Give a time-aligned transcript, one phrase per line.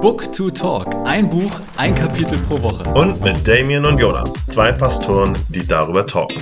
[0.00, 0.94] Book to Talk.
[1.06, 2.88] Ein Buch, ein Kapitel pro Woche.
[2.94, 6.40] Und mit Damien und Jonas, zwei Pastoren, die darüber talken.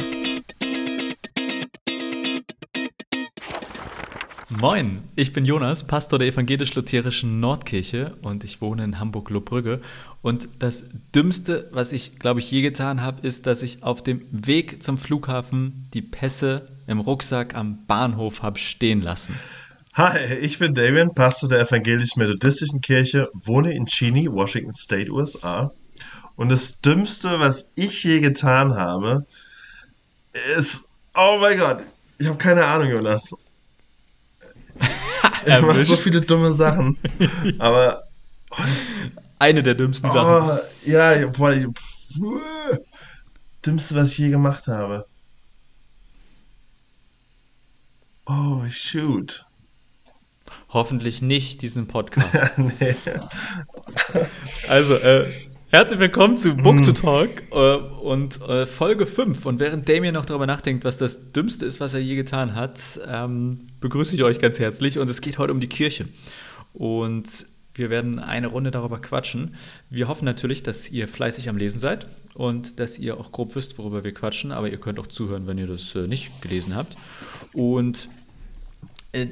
[4.61, 9.81] Moin, ich bin Jonas, Pastor der evangelisch-lutherischen Nordkirche und ich wohne in Hamburg-Lubbrügge.
[10.21, 10.85] Und das
[11.15, 14.99] Dümmste, was ich, glaube ich, je getan habe, ist, dass ich auf dem Weg zum
[14.99, 19.35] Flughafen die Pässe im Rucksack am Bahnhof habe stehen lassen.
[19.97, 25.73] Hi, ich bin Damien, Pastor der evangelisch-methodistischen Kirche, wohne in Cheney, Washington State, USA.
[26.35, 29.25] Und das Dümmste, was ich je getan habe,
[30.59, 31.83] ist, oh mein Gott,
[32.19, 33.35] ich habe keine Ahnung, Jonas.
[35.47, 36.99] Ich mache so viele dumme Sachen.
[37.59, 38.07] Aber.
[38.51, 38.57] Oh,
[39.39, 40.61] Eine der dümmsten oh, Sachen.
[40.85, 42.81] Ja, boah, pff,
[43.65, 45.07] dümmste, was ich je gemacht habe.
[48.27, 49.46] Oh, shoot.
[50.71, 52.59] Hoffentlich nicht diesen Podcast.
[52.81, 52.97] nee.
[54.69, 55.31] Also, äh,
[55.71, 56.95] herzlich willkommen zu Book to hm.
[56.95, 59.47] Talk äh, und äh, Folge 5.
[59.47, 62.99] Und während Damien noch darüber nachdenkt, was das Dümmste ist, was er je getan hat,
[63.07, 64.99] ähm, begrüße ich euch ganz herzlich.
[64.99, 66.09] Und es geht heute um die Kirche.
[66.73, 69.55] Und wir werden eine Runde darüber quatschen.
[69.89, 73.79] Wir hoffen natürlich, dass ihr fleißig am Lesen seid und dass ihr auch grob wisst,
[73.79, 74.51] worüber wir quatschen.
[74.51, 76.97] Aber ihr könnt auch zuhören, wenn ihr das äh, nicht gelesen habt.
[77.53, 78.09] Und
[79.13, 79.29] äh,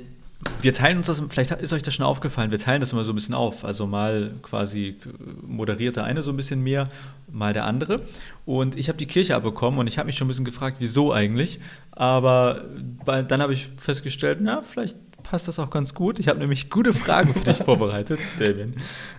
[0.60, 3.12] wir teilen uns das, vielleicht ist euch das schon aufgefallen, wir teilen das immer so
[3.12, 3.64] ein bisschen auf.
[3.64, 4.96] Also mal quasi
[5.42, 6.88] moderiert der eine so ein bisschen mehr,
[7.30, 8.00] mal der andere.
[8.46, 11.12] Und ich habe die Kirche abbekommen und ich habe mich schon ein bisschen gefragt, wieso
[11.12, 11.60] eigentlich.
[11.92, 12.64] Aber
[13.04, 16.18] dann habe ich festgestellt, na, vielleicht passt das auch ganz gut.
[16.18, 18.74] Ich habe nämlich gute Fragen für dich vorbereitet, Damien.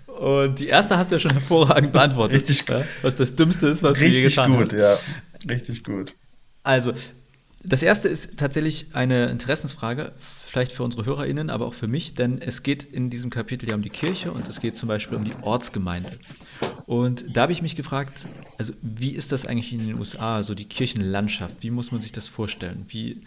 [0.07, 2.41] Und die erste hast du ja schon hervorragend beantwortet.
[2.41, 2.79] Richtig gut.
[2.79, 4.73] Ja, was das Dümmste ist, was du je getan gut, hast.
[4.73, 5.53] Richtig gut, ja.
[5.53, 6.15] Richtig gut.
[6.63, 6.93] Also,
[7.67, 12.41] das erste ist tatsächlich eine Interessensfrage, vielleicht für unsere HörerInnen, aber auch für mich, denn
[12.41, 15.23] es geht in diesem Kapitel ja um die Kirche und es geht zum Beispiel um
[15.23, 16.17] die Ortsgemeinde.
[16.85, 20.53] Und da habe ich mich gefragt, also wie ist das eigentlich in den USA, so
[20.53, 21.57] die Kirchenlandschaft?
[21.61, 22.85] Wie muss man sich das vorstellen?
[22.89, 23.21] Wie,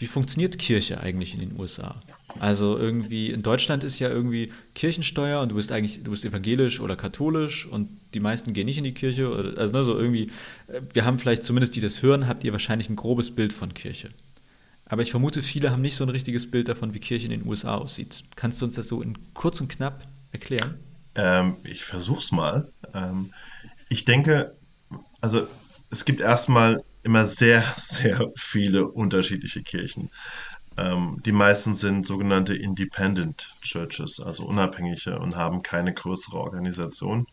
[0.00, 2.00] wie funktioniert Kirche eigentlich in den USA?
[2.38, 6.80] Also irgendwie in Deutschland ist ja irgendwie Kirchensteuer und du bist eigentlich, du bist evangelisch
[6.80, 9.54] oder katholisch und die meisten gehen nicht in die Kirche.
[9.58, 10.30] Also ne, so irgendwie,
[10.68, 13.74] äh, wir haben vielleicht zumindest die das hören, habt ihr wahrscheinlich ein grobes Bild von
[13.74, 14.08] Kirche.
[14.86, 17.46] Aber ich vermute, viele haben nicht so ein richtiges Bild davon, wie Kirche in den
[17.46, 18.24] USA aussieht.
[18.36, 20.78] Kannst du uns das so in kurz und knapp erklären?
[21.14, 22.72] Ähm, ich versuch's mal.
[22.94, 23.34] Ähm,
[23.90, 24.56] ich denke,
[25.20, 25.46] also
[25.90, 30.10] es gibt erstmal immer sehr, sehr viele unterschiedliche Kirchen.
[30.76, 37.26] Ähm, die meisten sind sogenannte Independent Churches, also unabhängige und haben keine größere Organisation.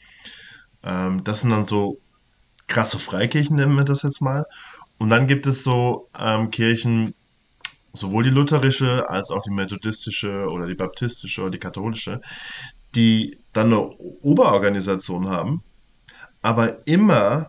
[0.83, 2.00] Ähm, das sind dann so
[2.67, 4.45] krasse Freikirchen, nennen wir das jetzt mal.
[4.97, 7.13] Und dann gibt es so ähm, Kirchen,
[7.94, 12.22] sowohl die lutherische als auch die methodistische oder die baptistische oder die katholische,
[12.95, 13.88] die dann eine
[14.22, 15.63] Oberorganisation haben,
[16.41, 17.47] aber immer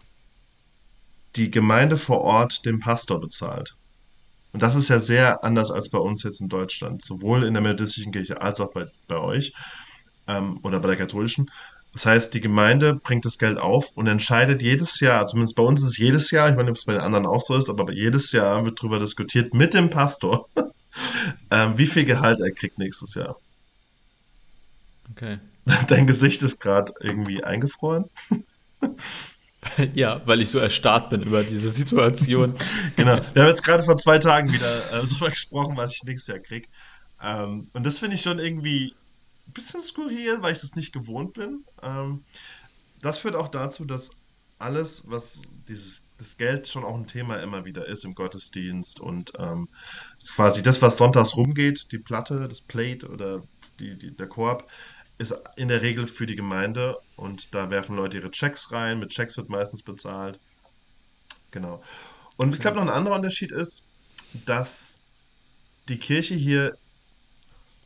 [1.39, 3.77] die Gemeinde vor Ort den Pastor bezahlt.
[4.53, 7.63] Und das ist ja sehr anders als bei uns jetzt in Deutschland, sowohl in der
[7.63, 9.53] methodistischen Kirche als auch bei, bei euch
[10.27, 11.51] ähm, oder bei der katholischen.
[11.93, 15.81] Das heißt, die Gemeinde bringt das Geld auf und entscheidet jedes Jahr, zumindest bei uns
[15.83, 17.93] ist es jedes Jahr, ich nicht, ob es bei den anderen auch so ist, aber
[17.93, 20.49] jedes Jahr wird darüber diskutiert mit dem Pastor,
[21.51, 23.37] ähm, wie viel Gehalt er kriegt nächstes Jahr.
[25.13, 25.39] Okay.
[25.89, 28.07] Dein Gesicht ist gerade irgendwie eingefroren.
[29.95, 32.55] Ja, weil ich so erstarrt bin über diese Situation.
[32.97, 33.19] genau.
[33.35, 36.39] Wir haben jetzt gerade vor zwei Tagen wieder äh, so gesprochen, was ich nächstes Jahr
[36.39, 36.69] kriege.
[37.23, 38.95] Ähm, und das finde ich schon irgendwie
[39.47, 41.65] ein bisschen skurril, weil ich das nicht gewohnt bin.
[41.83, 42.25] Ähm,
[43.03, 44.11] das führt auch dazu, dass
[44.59, 49.33] alles, was dieses das Geld schon auch ein Thema immer wieder ist im Gottesdienst und
[49.39, 49.69] ähm,
[50.35, 53.43] quasi das, was sonntags rumgeht, die Platte, das Plate oder
[53.79, 54.69] die, die, der Korb,
[55.19, 59.01] ist in der Regel für die Gemeinde und da werfen Leute ihre Checks rein.
[59.01, 60.39] Mit Checks wird meistens bezahlt.
[61.51, 61.83] Genau.
[62.37, 63.85] Und ich glaube, noch ein anderer Unterschied ist,
[64.47, 65.01] dass
[65.89, 66.77] die Kirche hier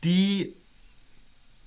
[0.03, 0.55] die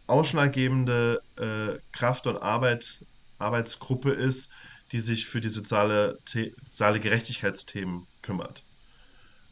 [0.06, 3.04] ausschlaggebende äh, Kraft und Arbeit,
[3.38, 4.50] Arbeitsgruppe ist,
[4.92, 8.62] die sich für die soziale, soziale Gerechtigkeitsthemen kümmert.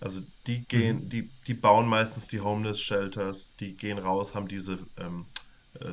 [0.00, 1.08] Also die gehen, mhm.
[1.08, 5.43] die, die bauen meistens die Homeless Shelters, die gehen raus, haben diese ähm, äh,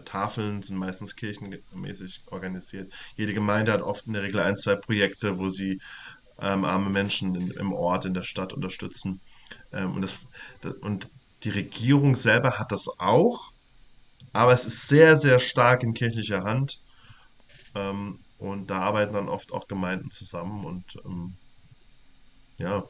[0.05, 2.93] Tafeln sind meistens kirchenmäßig organisiert.
[3.15, 5.81] Jede Gemeinde hat oft in der Regel ein, zwei Projekte, wo sie
[6.39, 9.21] ähm, arme Menschen in, im Ort, in der Stadt unterstützen.
[9.71, 10.27] Ähm, und, das,
[10.81, 11.09] und
[11.43, 13.51] die Regierung selber hat das auch,
[14.33, 16.79] aber es ist sehr, sehr stark in kirchlicher Hand.
[17.75, 21.35] Ähm, und da arbeiten dann oft auch Gemeinden zusammen und ähm,
[22.57, 22.83] ja,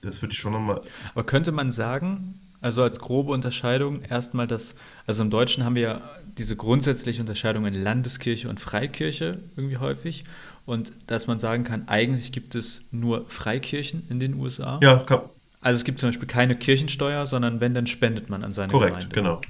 [0.00, 0.80] das würde ich schon nochmal.
[1.12, 4.74] Aber könnte man sagen, Also als grobe Unterscheidung erstmal das,
[5.06, 6.00] also im Deutschen haben wir ja
[6.38, 10.24] diese grundsätzliche Unterscheidung in Landeskirche und Freikirche irgendwie häufig.
[10.64, 14.80] Und dass man sagen kann, eigentlich gibt es nur Freikirchen in den USA.
[14.82, 15.20] Ja, kann.
[15.60, 18.92] Also es gibt zum Beispiel keine Kirchensteuer, sondern wenn, dann spendet man an seine Korrekt,
[18.92, 19.14] Gemeinde.
[19.14, 19.40] genau.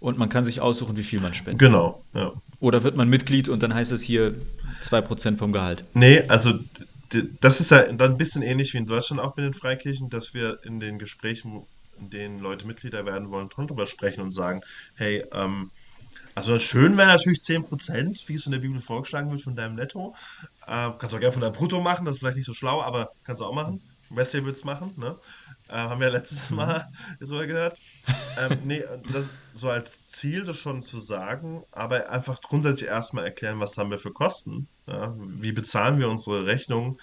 [0.00, 1.58] Und man kann sich aussuchen, wie viel man spendet.
[1.58, 2.32] Genau, ja.
[2.60, 4.34] Oder wird man Mitglied und dann heißt es hier
[4.82, 5.84] 2% vom Gehalt.
[5.92, 6.54] Nee, also
[7.42, 10.32] das ist ja dann ein bisschen ähnlich wie in Deutschland auch mit den Freikirchen, dass
[10.32, 11.66] wir in den Gesprächen,
[12.00, 14.62] in denen Leute Mitglieder werden wollen, drüber sprechen und sagen,
[14.94, 15.70] hey, ähm,
[16.34, 20.14] also schön wäre natürlich 10%, wie es in der Bibel vorgeschlagen wird von deinem Netto.
[20.66, 23.10] Äh, kannst auch gerne von deinem Brutto machen, das ist vielleicht nicht so schlau, aber
[23.24, 23.82] kannst du auch machen.
[24.10, 25.16] Wesley wird es machen, ne?
[25.68, 26.88] Äh, haben wir ja letztes Mal
[27.20, 27.78] drüber gehört.
[28.38, 28.82] Ähm, nee,
[29.12, 33.90] das so als Ziel, das schon zu sagen, aber einfach grundsätzlich erstmal erklären, was haben
[33.90, 35.14] wir für Kosten, ja?
[35.16, 37.00] Wie bezahlen wir unsere Rechnung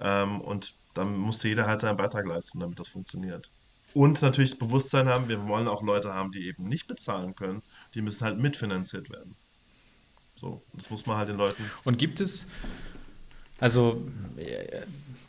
[0.00, 3.50] ähm, und dann muss jeder halt seinen Beitrag leisten, damit das funktioniert.
[3.94, 7.62] Und natürlich das Bewusstsein haben, wir wollen auch Leute haben, die eben nicht bezahlen können,
[7.94, 9.34] die müssen halt mitfinanziert werden.
[10.36, 11.62] So, das muss man halt den Leuten.
[11.84, 12.46] Und gibt es,
[13.58, 14.06] also
[14.36, 14.82] äh,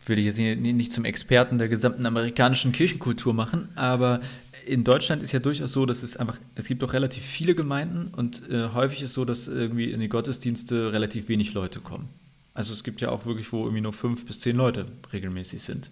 [0.06, 4.22] will ich jetzt nicht zum Experten der gesamten amerikanischen Kirchenkultur machen, aber
[4.66, 8.14] in Deutschland ist ja durchaus so, dass es einfach, es gibt doch relativ viele Gemeinden
[8.16, 12.10] und äh, häufig ist so, dass irgendwie in die Gottesdienste relativ wenig Leute kommen.
[12.54, 15.90] Also es gibt ja auch wirklich, wo irgendwie nur fünf bis zehn Leute regelmäßig sind.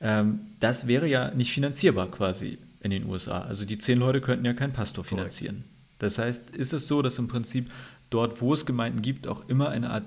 [0.00, 3.40] Ähm, das wäre ja nicht finanzierbar quasi in den USA.
[3.40, 5.64] Also die zehn Leute könnten ja keinen Pastor finanzieren.
[5.98, 7.70] Das heißt, ist es so, dass im Prinzip
[8.10, 10.04] dort, wo es Gemeinden gibt, auch immer eine Art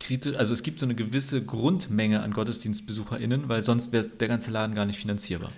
[0.00, 4.50] kritisch, also es gibt so eine gewisse Grundmenge an GottesdienstbesucherInnen, weil sonst wäre der ganze
[4.50, 5.52] Laden gar nicht finanzierbar.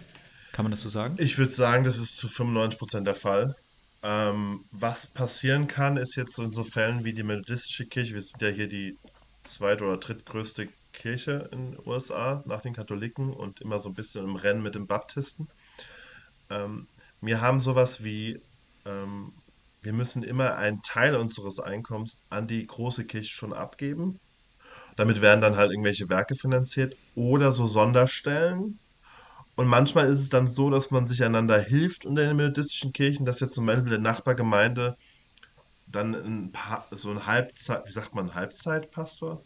[0.53, 1.17] Kann man das so sagen?
[1.19, 3.57] Ich würde sagen, das ist zu 95% der Fall.
[4.03, 8.43] Ähm, was passieren kann, ist jetzt in so Fällen wie die methodistische Kirche, wir sind
[8.43, 8.97] ja hier die
[9.45, 10.69] zweit- oder drittgrößte
[11.05, 14.75] Kirche in den USA nach den Katholiken und immer so ein bisschen im Rennen mit
[14.75, 15.49] den Baptisten.
[16.49, 16.87] Ähm,
[17.21, 18.41] wir haben sowas wie,
[18.87, 19.35] ähm,
[19.83, 24.19] wir müssen immer einen Teil unseres Einkommens an die große Kirche schon abgeben.
[24.97, 28.79] Damit werden dann halt irgendwelche Werke finanziert oder so Sonderstellen.
[29.57, 33.27] Und manchmal ist es dann so, dass man sich einander hilft unter den methodistischen Kirchen,
[33.27, 34.97] dass jetzt zum Beispiel der Nachbargemeinde
[35.87, 39.43] dann ein paar, so ein Halbzeit, wie sagt man, Halbzeitpastor?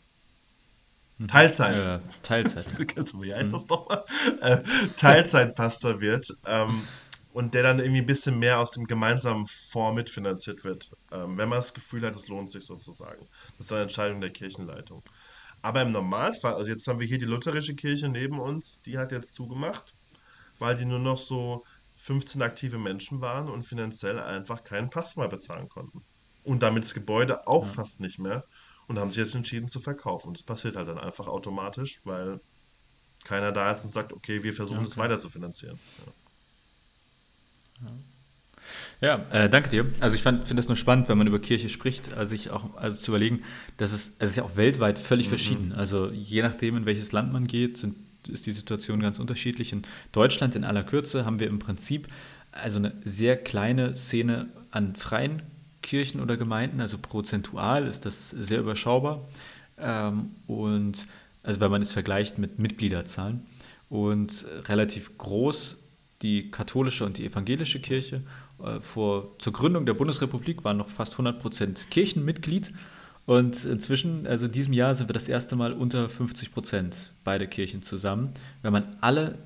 [1.26, 1.81] Teilzeit.
[1.81, 2.67] Äh, Teilzeit.
[3.20, 4.05] Wie heißt das nochmal?
[4.41, 4.59] Äh,
[4.97, 6.82] Teilzeitpastor wird ähm,
[7.32, 11.49] und der dann irgendwie ein bisschen mehr aus dem gemeinsamen Fonds mitfinanziert wird, ähm, wenn
[11.49, 13.26] man das Gefühl hat, es lohnt sich sozusagen.
[13.56, 15.03] Das ist eine Entscheidung der Kirchenleitung.
[15.61, 19.11] Aber im Normalfall, also jetzt haben wir hier die lutherische Kirche neben uns, die hat
[19.11, 19.94] jetzt zugemacht,
[20.61, 21.65] weil die nur noch so
[21.97, 26.03] 15 aktive Menschen waren und finanziell einfach keinen Pass mehr bezahlen konnten.
[26.44, 28.44] Und damit das Gebäude auch fast nicht mehr
[28.88, 30.29] und haben sich jetzt entschieden zu verkaufen.
[30.29, 32.40] Und das passiert halt dann einfach automatisch, weil
[33.25, 35.00] keiner da ist und sagt, okay, wir versuchen es Okay.
[35.00, 35.79] weiter zu finanzieren.
[37.81, 37.93] Ja.
[39.00, 39.87] Ja, äh, danke dir.
[40.00, 42.96] Also ich finde das nur spannend, wenn man über Kirche spricht, also ich auch also
[42.99, 43.43] zu überlegen,
[43.76, 45.73] dass es, es ist ja auch weltweit völlig verschieden.
[45.73, 47.94] Also je nachdem, in welches Land man geht, sind,
[48.26, 49.73] ist die Situation ganz unterschiedlich.
[49.73, 49.82] In
[50.12, 52.08] Deutschland in aller Kürze haben wir im Prinzip
[52.50, 55.43] also eine sehr kleine Szene an freien
[55.88, 59.26] Kirchen oder Gemeinden, also prozentual ist das sehr überschaubar.
[59.79, 61.06] Ähm, und
[61.43, 63.46] also wenn man es vergleicht mit Mitgliederzahlen
[63.88, 65.79] und relativ groß
[66.20, 68.20] die katholische und die evangelische Kirche.
[68.62, 72.73] Äh, Vor, zur Gründung der Bundesrepublik waren noch fast 100 Prozent Kirchenmitglied.
[73.24, 77.46] Und inzwischen, also in diesem Jahr, sind wir das erste Mal unter 50 Prozent beide
[77.46, 78.31] Kirchen zusammen.
[78.62, 79.39] Wenn man alle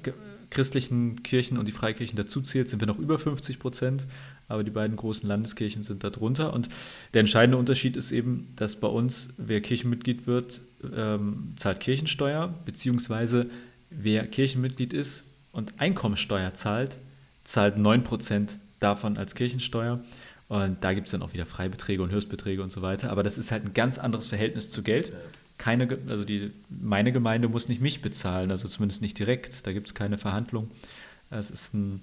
[0.50, 4.06] christlichen Kirchen und die Freikirchen dazu zählt, sind wir noch über 50 Prozent.
[4.52, 6.52] Aber die beiden großen Landeskirchen sind da drunter.
[6.52, 6.68] Und
[7.14, 10.60] der entscheidende Unterschied ist eben, dass bei uns, wer Kirchenmitglied wird,
[10.94, 13.46] ähm, zahlt Kirchensteuer, beziehungsweise
[13.90, 16.98] wer Kirchenmitglied ist und Einkommensteuer zahlt,
[17.44, 20.00] zahlt 9% davon als Kirchensteuer.
[20.48, 23.10] Und da gibt es dann auch wieder Freibeträge und Höchstbeträge und so weiter.
[23.10, 25.14] Aber das ist halt ein ganz anderes Verhältnis zu Geld.
[25.56, 29.66] Keine, also die, meine Gemeinde muss nicht mich bezahlen, also zumindest nicht direkt.
[29.66, 30.70] Da gibt es keine Verhandlung.
[31.30, 32.02] Es ist ein,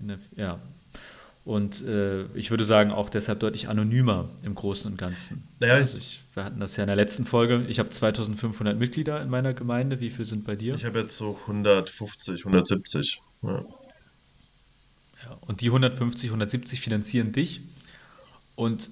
[0.00, 0.58] eine, ja.
[1.50, 5.42] Und äh, ich würde sagen, auch deshalb deutlich anonymer im Großen und Ganzen.
[5.58, 7.66] Naja, also ich, wir hatten das ja in der letzten Folge.
[7.66, 9.98] Ich habe 2500 Mitglieder in meiner Gemeinde.
[9.98, 10.76] Wie viel sind bei dir?
[10.76, 13.20] Ich habe jetzt so 150, 170.
[13.42, 13.64] Ja.
[15.24, 17.62] Ja, und die 150, 170 finanzieren dich
[18.54, 18.90] und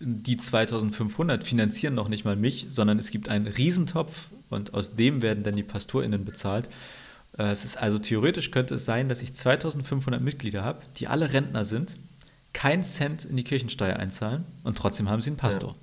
[0.00, 5.20] die 2500 finanzieren noch nicht mal mich, sondern es gibt einen Riesentopf und aus dem
[5.20, 6.70] werden dann die PastorInnen bezahlt.
[7.38, 11.32] Äh, Es ist also theoretisch könnte es sein, dass ich 2500 Mitglieder habe, die alle
[11.32, 11.98] Rentner sind,
[12.52, 15.76] keinen Cent in die Kirchensteuer einzahlen und trotzdem haben sie einen Pastor.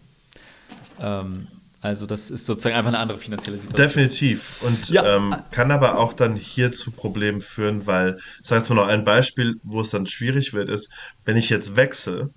[0.99, 1.47] Ähm,
[1.81, 3.87] Also das ist sozusagen einfach eine andere finanzielle Situation.
[3.87, 4.57] Definitiv.
[4.61, 5.15] Und ja.
[5.15, 8.87] ähm, kann aber auch dann hier zu Problemen führen, weil, ich sage jetzt mal noch
[8.89, 10.91] ein Beispiel, wo es dann schwierig wird, ist,
[11.25, 12.31] wenn ich jetzt wechsle,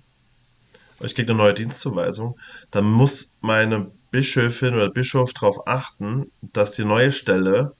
[1.03, 2.39] ich kriege eine neue Dienstzuweisung,
[2.71, 7.73] dann muss meine Bischöfin oder Bischof darauf achten, dass die neue Stelle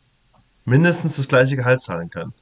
[0.66, 2.34] mindestens das gleiche Gehalt zahlen kann.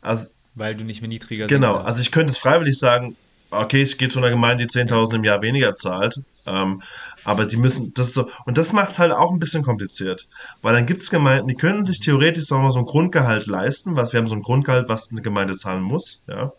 [0.00, 3.16] Also, Weil du nicht mehr niedriger Genau, also ich könnte es freiwillig sagen,
[3.50, 6.82] okay, ich gehe zu einer Gemeinde, die 10.000 im Jahr weniger zahlt, ähm,
[7.24, 10.28] aber die müssen, das so, und das macht es halt auch ein bisschen kompliziert,
[10.62, 13.96] weil dann gibt es Gemeinden, die können sich theoretisch sagen wir, so ein Grundgehalt leisten,
[13.96, 16.52] was wir haben so ein Grundgehalt, was eine Gemeinde zahlen muss, ja.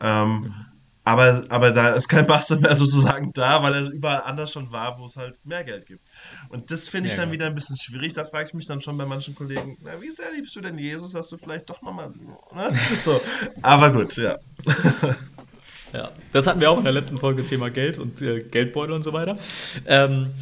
[0.00, 0.54] Ähm, mhm.
[1.06, 4.98] Aber, aber da ist kein Bastard mehr sozusagen da, weil er überall anders schon war,
[4.98, 6.02] wo es halt mehr Geld gibt.
[6.48, 7.34] Und das finde ich ja, dann ja.
[7.34, 8.12] wieder ein bisschen schwierig.
[8.12, 10.76] Da frage ich mich dann schon bei manchen Kollegen, na, wie sehr liebst du denn
[10.76, 12.10] Jesus, dass du vielleicht doch nochmal.
[12.10, 12.72] Ne?
[13.02, 13.20] So.
[13.62, 14.38] Aber gut, ja.
[15.92, 19.04] Ja, das hatten wir auch in der letzten Folge, Thema Geld und äh, Geldbeutel und
[19.04, 19.38] so weiter.
[19.86, 20.34] Ähm,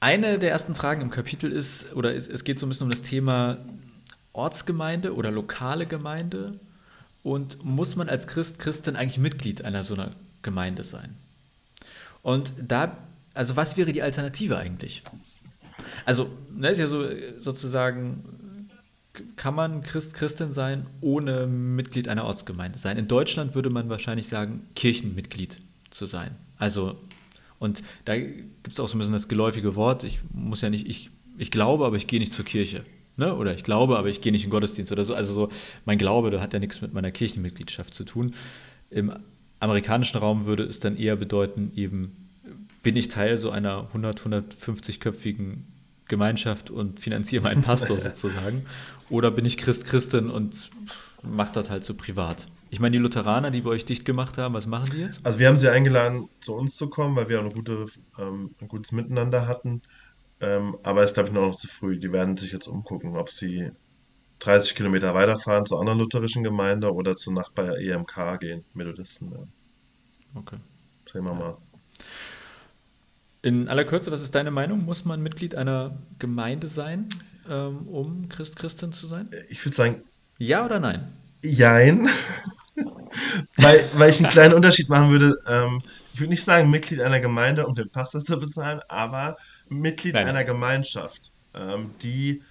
[0.00, 2.90] eine der ersten Fragen im Kapitel ist, oder es, es geht so ein bisschen um
[2.90, 3.58] das Thema
[4.32, 6.58] Ortsgemeinde oder lokale Gemeinde
[7.24, 10.12] und muss man als Christ, Christin eigentlich Mitglied einer so einer
[10.42, 11.16] Gemeinde sein?
[12.22, 12.96] Und da,
[13.32, 15.02] also was wäre die Alternative eigentlich?
[16.04, 17.04] Also, ne, ist ja so
[17.40, 18.70] sozusagen,
[19.36, 22.98] kann man Christ, Christin sein, ohne Mitglied einer Ortsgemeinde sein?
[22.98, 26.32] In Deutschland würde man wahrscheinlich sagen, Kirchenmitglied zu sein.
[26.58, 26.98] Also,
[27.58, 30.86] und da gibt es auch so ein bisschen das geläufige Wort, ich muss ja nicht,
[30.88, 32.84] ich, ich glaube, aber ich gehe nicht zur Kirche.
[33.16, 33.34] Ne?
[33.34, 35.14] Oder ich glaube, aber ich gehe nicht in Gottesdienst oder so.
[35.14, 35.48] Also so,
[35.84, 38.34] mein Glaube, da hat ja nichts mit meiner Kirchenmitgliedschaft zu tun.
[38.90, 39.12] Im
[39.60, 42.16] amerikanischen Raum würde es dann eher bedeuten, eben
[42.82, 45.64] bin ich Teil so einer 100, 150-köpfigen
[46.06, 48.66] Gemeinschaft und finanziere meinen Pastor sozusagen.
[49.10, 50.70] Oder bin ich Christ, Christin und
[51.22, 52.46] mache das halt so privat.
[52.70, 55.24] Ich meine, die Lutheraner, die bei euch dicht gemacht haben, was machen die jetzt?
[55.24, 57.86] Also wir haben sie eingeladen, zu uns zu kommen, weil wir auch eine gute,
[58.18, 59.82] ähm, ein gutes Miteinander hatten.
[60.44, 61.98] Ähm, aber es ist, glaube ich, noch zu früh.
[61.98, 63.70] Die werden sich jetzt umgucken, ob sie
[64.40, 69.32] 30 Kilometer weiterfahren zur anderen lutherischen Gemeinde oder zur Nachbar EMK gehen, Methodisten.
[69.32, 69.38] Ja.
[70.34, 70.56] Okay.
[71.10, 71.56] Sehen wir mal.
[73.40, 74.84] In aller Kürze, was ist deine Meinung?
[74.84, 77.08] Muss man Mitglied einer Gemeinde sein,
[77.48, 79.30] ähm, um Christ Christin zu sein?
[79.48, 80.02] Ich würde sagen.
[80.38, 81.08] Ja oder nein?
[81.42, 82.08] Jein.
[83.56, 85.38] weil, weil ich einen kleinen Unterschied machen würde.
[85.46, 85.82] Ähm,
[86.12, 89.36] ich würde nicht sagen Mitglied einer Gemeinde, um den Pastor zu bezahlen, aber
[89.68, 90.28] Mitglied Nein.
[90.28, 92.42] einer Gemeinschaft, ähm, die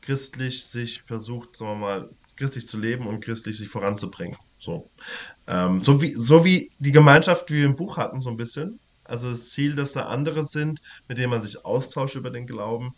[0.00, 4.38] christlich sich versucht, sagen wir mal, christlich zu leben und christlich sich voranzubringen.
[4.58, 4.90] So.
[5.46, 8.78] Ähm, so, wie, so wie die Gemeinschaft, die wir im Buch hatten, so ein bisschen.
[9.04, 12.94] Also das Ziel, dass da andere sind, mit denen man sich austauscht über den Glauben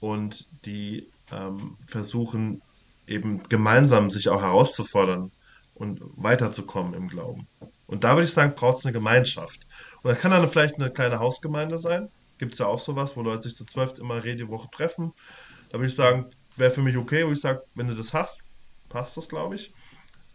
[0.00, 2.60] und die ähm, versuchen
[3.06, 5.30] eben gemeinsam sich auch herauszufordern
[5.74, 7.46] und weiterzukommen im Glauben.
[7.86, 9.60] Und da würde ich sagen, braucht es eine Gemeinschaft.
[10.02, 12.08] Und das kann dann vielleicht eine kleine Hausgemeinde sein,
[12.42, 15.12] gibt es ja auch sowas, wo Leute sich zu zwölf immer jede Woche treffen.
[15.70, 18.40] Da würde ich sagen, wäre für mich okay, wo ich sage, wenn du das hast,
[18.88, 19.72] passt das, glaube ich.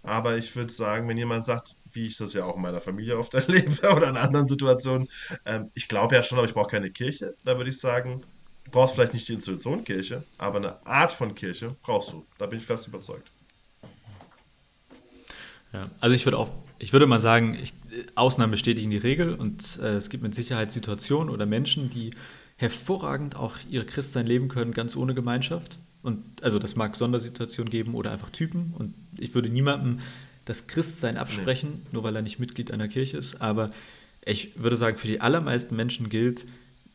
[0.04, 3.18] Aber ich würde sagen, wenn jemand sagt, wie ich das ja auch in meiner Familie
[3.18, 5.10] oft erlebe oder in anderen Situationen,
[5.46, 8.24] ähm, ich glaube ja schon, aber ich brauche keine Kirche, da würde ich sagen,
[8.64, 12.26] du brauchst vielleicht nicht die Institution Kirche, aber eine Art von Kirche brauchst du.
[12.38, 13.30] Da bin ich fest überzeugt.
[15.74, 16.48] Ja, also ich würde auch
[16.80, 17.74] ich würde mal sagen, ich,
[18.16, 22.12] Ausnahmen bestätigen die Regel und äh, es gibt mit Sicherheit Situationen oder Menschen, die
[22.58, 25.78] hervorragend auch ihr Christsein leben können, ganz ohne Gemeinschaft.
[26.04, 28.74] Und also das mag Sondersituationen geben oder einfach Typen.
[28.78, 30.00] Und ich würde niemandem
[30.46, 31.90] das Christsein absprechen, nee.
[31.92, 33.42] nur weil er nicht Mitglied einer Kirche ist.
[33.42, 33.72] Aber
[34.26, 36.48] ich würde sagen, für die allermeisten Menschen gilt,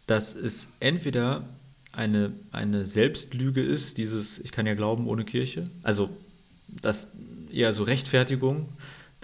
[0.07, 1.49] dass es entweder
[1.93, 5.69] eine, eine Selbstlüge ist, dieses Ich kann ja glauben ohne Kirche.
[5.83, 6.11] Also
[6.69, 7.09] das
[7.53, 8.69] eher so Rechtfertigung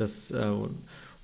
[0.01, 0.53] das, äh,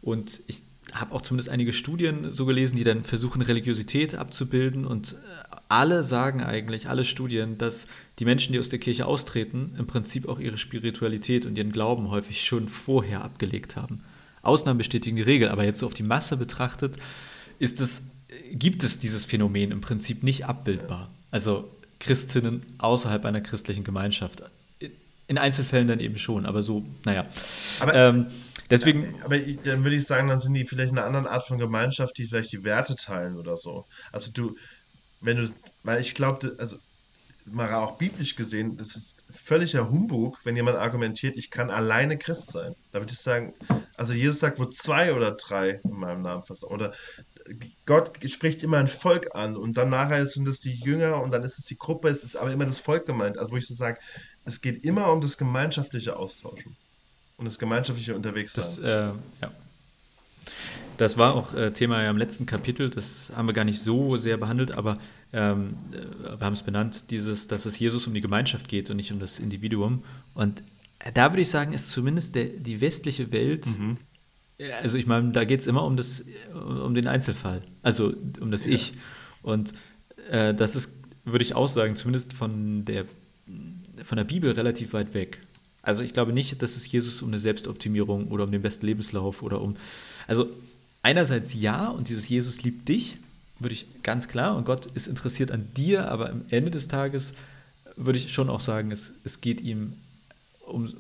[0.02, 0.62] und ich
[0.92, 4.86] habe auch zumindest einige Studien so gelesen, die dann versuchen, Religiosität abzubilden.
[4.86, 7.86] Und äh, alle sagen eigentlich, alle Studien, dass
[8.18, 12.10] die Menschen, die aus der Kirche austreten, im Prinzip auch ihre Spiritualität und ihren Glauben
[12.10, 14.02] häufig schon vorher abgelegt haben.
[14.42, 16.98] Ausnahmen bestätigen die Regel, aber jetzt so auf die Masse betrachtet,
[17.58, 18.02] ist es,
[18.52, 21.10] gibt es dieses Phänomen im Prinzip nicht abbildbar.
[21.30, 24.42] Also Christinnen außerhalb einer christlichen Gemeinschaft.
[25.26, 27.26] In Einzelfällen dann eben schon, aber so, naja.
[27.80, 28.26] Aber ähm,
[28.74, 29.14] Deswegen.
[29.22, 32.18] Aber ich, dann würde ich sagen, dann sind die vielleicht eine andere Art von Gemeinschaft,
[32.18, 33.84] die vielleicht die Werte teilen oder so.
[34.10, 34.56] Also du,
[35.20, 35.48] wenn du,
[35.84, 36.76] weil ich glaube, also
[37.46, 42.50] mal auch biblisch gesehen, das ist völliger Humbug, wenn jemand argumentiert, ich kann alleine Christ
[42.50, 42.74] sein.
[42.90, 43.54] Da würde ich sagen,
[43.96, 46.72] also Jesus sagt, wo zwei oder drei in meinem Namen versagen.
[46.72, 46.94] Oder
[47.86, 51.44] Gott spricht immer ein Volk an und dann nachher sind es die Jünger und dann
[51.44, 53.38] ist es die Gruppe, es ist aber immer das Volk gemeint.
[53.38, 54.00] Also wo ich so sage,
[54.46, 56.76] es geht immer um das gemeinschaftliche Austauschen
[57.36, 58.62] und das gemeinschaftliche Unterwegssein.
[58.62, 59.12] Das, äh,
[59.42, 59.52] ja.
[60.96, 64.16] das war auch äh, Thema ja im letzten Kapitel, das haben wir gar nicht so
[64.16, 64.98] sehr behandelt, aber
[65.32, 68.96] ähm, äh, wir haben es benannt, dieses, dass es Jesus um die Gemeinschaft geht und
[68.96, 70.04] nicht um das Individuum.
[70.34, 70.62] Und
[71.12, 73.96] da würde ich sagen, ist zumindest der, die westliche Welt, mhm.
[74.82, 76.24] also ich meine, da geht es immer um, das,
[76.54, 78.72] um den Einzelfall, also um das ja.
[78.72, 78.94] Ich.
[79.42, 79.74] Und
[80.30, 80.92] äh, das ist,
[81.24, 83.04] würde ich auch sagen, zumindest von der,
[84.02, 85.40] von der Bibel relativ weit weg.
[85.84, 89.42] Also ich glaube nicht, dass es Jesus um eine Selbstoptimierung oder um den besten Lebenslauf
[89.42, 89.76] oder um.
[90.26, 90.48] Also
[91.02, 93.18] einerseits ja, und dieses Jesus liebt dich,
[93.58, 97.34] würde ich ganz klar, und Gott ist interessiert an dir, aber am Ende des Tages
[97.96, 99.94] würde ich schon auch sagen, es, es geht ihm
[100.66, 100.92] um,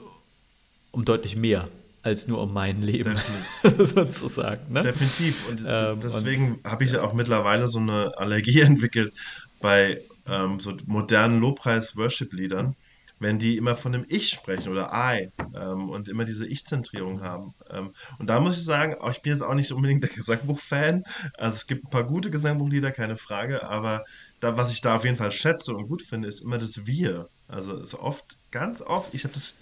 [0.92, 1.68] um deutlich mehr
[2.02, 3.16] als nur um mein Leben,
[3.78, 4.72] sozusagen.
[4.72, 4.82] Ne?
[4.82, 5.48] Definitiv.
[5.48, 9.14] Und ähm, deswegen habe ich ja auch mittlerweile so eine Allergie entwickelt
[9.60, 12.76] bei ähm, so modernen Lobpreis-Worship-Liedern,
[13.24, 17.54] wenn die immer von dem Ich sprechen oder I ähm, und immer diese Ich-Zentrierung haben.
[17.70, 21.04] Ähm, und da muss ich sagen, ich bin jetzt auch nicht unbedingt der Gesangbuch-Fan.
[21.38, 24.04] Also es gibt ein paar gute Gesangbuchlieder, keine Frage, aber
[24.40, 27.28] da, was ich da auf jeden Fall schätze und gut finde, ist immer das Wir.
[27.48, 29.54] Also so oft, ganz oft, ich habe das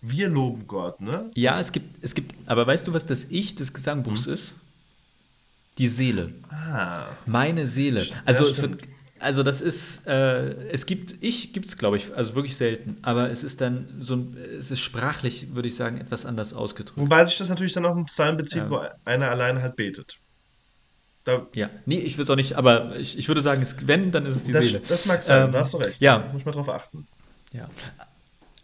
[0.00, 1.30] wir loben Gott, ne?
[1.34, 4.34] Ja, es gibt, es gibt, aber weißt du, was das Ich des Gesangbuchs hm?
[4.34, 4.54] ist?
[5.78, 6.32] Die Seele.
[6.50, 7.06] Ah.
[7.26, 8.06] Meine Seele.
[8.24, 8.82] Also ja, es wird
[9.24, 13.30] also das ist, äh, es gibt, ich gibt es glaube ich, also wirklich selten, aber
[13.30, 16.98] es ist dann so ein, es ist sprachlich, würde ich sagen, etwas anders ausgedrückt.
[16.98, 18.70] Wobei sich das natürlich dann auf einen Psalm bezieht, ja.
[18.70, 20.18] wo einer alleine halt betet.
[21.24, 24.12] Da ja, nee, ich würde es auch nicht, aber ich, ich würde sagen, es, wenn,
[24.12, 24.82] dann ist es die das, Seele.
[24.86, 26.00] Das mag sein, ähm, da hast du recht.
[26.00, 26.28] Ja.
[26.32, 27.06] Muss man drauf achten.
[27.52, 27.70] Ja.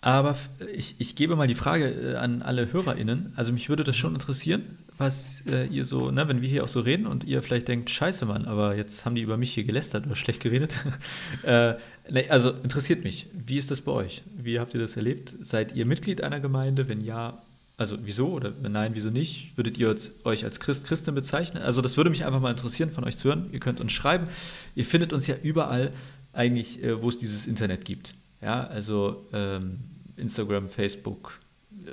[0.02, 0.37] Aber
[0.75, 3.33] ich, ich gebe mal die Frage äh, an alle HörerInnen.
[3.37, 6.69] Also mich würde das schon interessieren, was äh, ihr so, ne, wenn wir hier auch
[6.69, 9.64] so reden und ihr vielleicht denkt, scheiße Mann, aber jetzt haben die über mich hier
[9.64, 10.76] gelästert oder schlecht geredet.
[11.42, 11.75] äh,
[12.11, 14.23] ne, also interessiert mich, wie ist das bei euch?
[14.37, 15.35] Wie habt ihr das erlebt?
[15.40, 16.87] Seid ihr Mitglied einer Gemeinde?
[16.87, 17.42] Wenn ja,
[17.78, 19.57] also wieso oder wenn nein, wieso nicht?
[19.57, 21.62] Würdet ihr euch als Christ, Christin bezeichnen?
[21.62, 23.49] Also das würde mich einfach mal interessieren, von euch zu hören.
[23.52, 24.26] Ihr könnt uns schreiben.
[24.75, 25.92] Ihr findet uns ja überall
[26.35, 28.14] eigentlich, äh, wo es dieses Internet gibt.
[28.42, 29.78] Ja, also ähm,
[30.16, 31.40] Instagram, Facebook,
[31.87, 31.90] äh,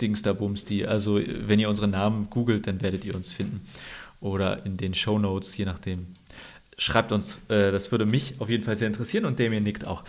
[0.00, 0.84] Dings da Bumsti.
[0.84, 3.60] Also wenn ihr unsere Namen googelt, dann werdet ihr uns finden.
[4.20, 6.06] Oder in den Show Notes, je nachdem.
[6.78, 10.04] Schreibt uns, äh, das würde mich auf jeden Fall sehr interessieren und Damien nickt auch.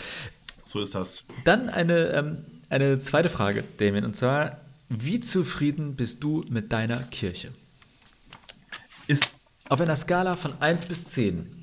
[0.65, 1.25] So ist das.
[1.45, 2.37] Dann eine, ähm,
[2.69, 4.59] eine zweite Frage, Damien, und zwar,
[4.89, 7.51] wie zufrieden bist du mit deiner Kirche?
[9.07, 9.29] Ist
[9.69, 11.57] auf einer Skala von 1 bis 10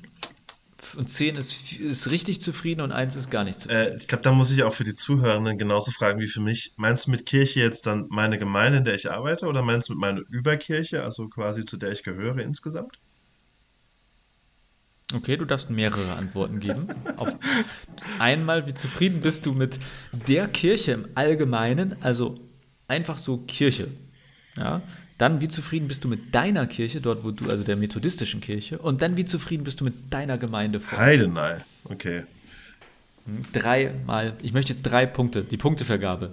[0.95, 3.93] und 10 ist, ist richtig zufrieden und 1 ist gar nicht zufrieden.
[3.93, 6.73] Äh, ich glaube, da muss ich auch für die Zuhörenden genauso fragen wie für mich.
[6.77, 9.93] Meinst du mit Kirche jetzt dann meine Gemeinde, in der ich arbeite, oder meinst du
[9.93, 12.99] mit meiner Überkirche, also quasi zu der ich gehöre insgesamt?
[15.13, 16.87] Okay, du darfst mehrere Antworten geben.
[17.17, 17.35] Auf
[18.17, 19.77] einmal, wie zufrieden bist du mit
[20.11, 22.39] der Kirche im Allgemeinen, also
[22.87, 23.89] einfach so Kirche.
[24.57, 24.81] Ja,
[25.17, 28.77] dann, wie zufrieden bist du mit deiner Kirche, dort wo du, also der methodistischen Kirche,
[28.79, 32.23] und dann, wie zufrieden bist du mit deiner Gemeinde vor Heidenei, okay.
[33.25, 36.31] Hm, Dreimal, ich möchte jetzt drei Punkte, die Punktevergabe.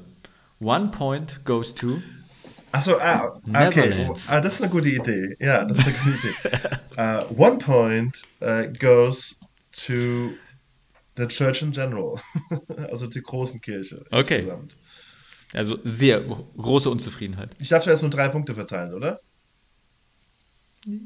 [0.60, 2.00] One point goes to.
[2.70, 4.08] Achso, ah, okay.
[4.28, 5.36] Ah, das ist eine gute Idee.
[5.38, 6.56] Ja, das ist eine gute Idee.
[6.96, 9.36] uh, one point uh, goes
[9.86, 10.30] to
[11.16, 12.20] the church in general.
[12.90, 14.04] also die großen Kirche.
[14.10, 14.36] Okay.
[14.36, 14.76] Insgesamt.
[15.52, 17.50] Also sehr große Unzufriedenheit.
[17.58, 19.20] Ich darf jetzt nur drei Punkte verteilen, oder?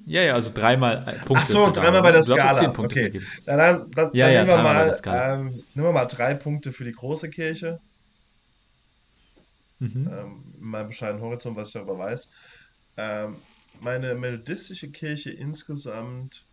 [0.07, 1.35] Ja, ja, also dreimal Punkte.
[1.35, 2.71] Ach so, dreimal bei der Skala.
[2.79, 3.21] okay.
[3.45, 6.73] Dann, dann, dann, ja, dann ja, nehmen, wir mal, ähm, nehmen wir mal drei Punkte
[6.73, 7.81] für die große Kirche.
[9.79, 10.11] Mhm.
[10.11, 12.31] Ähm, in meinem bescheidenen Horizont, was ich darüber weiß.
[12.97, 13.37] Ähm,
[13.81, 16.47] meine methodistische Kirche insgesamt.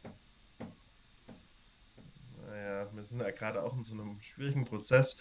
[2.45, 5.15] Naja, wir sind ja gerade auch in so einem schwierigen Prozess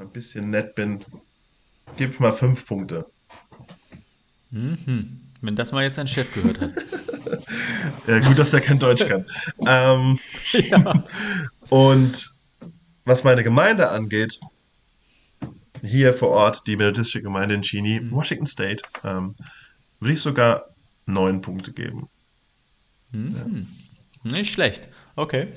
[0.00, 1.00] ein bisschen nett bin,
[1.96, 3.06] gib mal fünf Punkte.
[4.50, 5.20] Mhm.
[5.40, 6.70] Wenn das mal jetzt ein Chef gehört hat.
[8.06, 9.24] ja, gut, dass er kein Deutsch kann.
[9.66, 10.18] ähm,
[10.52, 11.04] ja.
[11.68, 12.30] Und
[13.04, 14.38] was meine Gemeinde angeht,
[15.82, 18.10] hier vor Ort, die methodistische Gemeinde in Chini, mhm.
[18.12, 19.34] Washington State, ähm,
[19.98, 20.66] würde ich sogar
[21.06, 22.08] neun Punkte geben.
[23.12, 23.66] Mhm.
[24.24, 24.36] Ja.
[24.36, 24.88] Nicht schlecht.
[25.16, 25.48] Okay.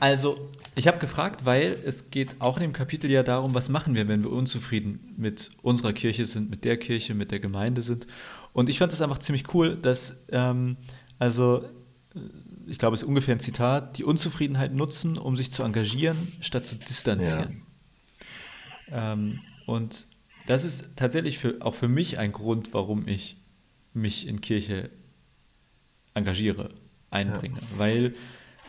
[0.00, 3.96] Also, ich habe gefragt, weil es geht auch in dem Kapitel ja darum, was machen
[3.96, 8.06] wir, wenn wir unzufrieden mit unserer Kirche sind, mit der Kirche, mit der Gemeinde sind.
[8.52, 10.76] Und ich fand das einfach ziemlich cool, dass, ähm,
[11.18, 11.64] also,
[12.14, 12.20] äh,
[12.66, 16.66] ich glaube, es ist ungefähr ein Zitat, die Unzufriedenheit nutzen, um sich zu engagieren, statt
[16.66, 17.62] zu distanzieren.
[18.90, 19.14] Ja.
[19.14, 20.06] Ähm, und
[20.46, 23.36] das ist tatsächlich für, auch für mich ein Grund, warum ich
[23.94, 24.90] mich in Kirche
[26.14, 26.70] engagiere,
[27.10, 27.56] einbringe.
[27.56, 27.78] Ja.
[27.78, 28.14] Weil,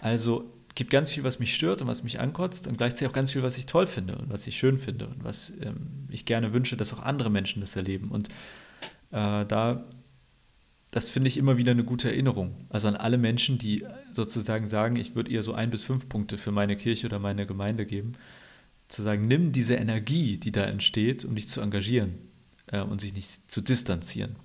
[0.02, 3.32] also, gibt ganz viel, was mich stört und was mich ankotzt und gleichzeitig auch ganz
[3.32, 6.54] viel, was ich toll finde und was ich schön finde und was ähm, ich gerne
[6.54, 8.10] wünsche, dass auch andere Menschen das erleben.
[8.10, 8.30] Und
[9.12, 9.86] äh, da
[10.92, 12.66] das finde ich immer wieder eine gute Erinnerung.
[12.70, 16.38] Also an alle Menschen, die sozusagen sagen, ich würde ihr so ein bis fünf Punkte
[16.38, 18.14] für meine Kirche oder meine Gemeinde geben.
[18.88, 22.16] Zu sagen, nimm diese Energie, die da entsteht, um dich zu engagieren
[22.68, 24.36] äh, und sich nicht zu distanzieren.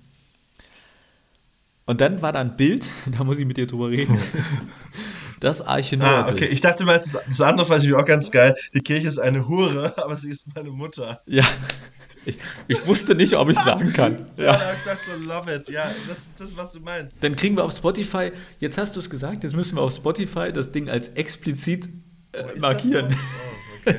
[1.87, 4.17] Und dann war da ein Bild, da muss ich mit dir drüber reden.
[5.45, 6.25] Das Arche Noah.
[6.25, 6.47] Ah, okay.
[6.47, 8.55] Ich dachte mal, das andere fand ich auch ganz geil.
[8.73, 11.21] Die Kirche ist eine Hure, aber sie ist meine Mutter.
[11.27, 11.43] Ja.
[12.25, 14.25] Ich, ich wusste nicht, ob ich sagen kann.
[14.37, 15.69] Ja, ja ich gesagt, so love it.
[15.69, 17.23] Ja, das ist das, was du meinst.
[17.23, 20.51] Dann kriegen wir auf Spotify, jetzt hast du es gesagt, jetzt müssen wir auf Spotify
[20.51, 21.89] das Ding als explizit
[22.31, 23.11] äh, oh, markieren.
[23.11, 23.17] So?
[23.17, 23.97] Oh, okay.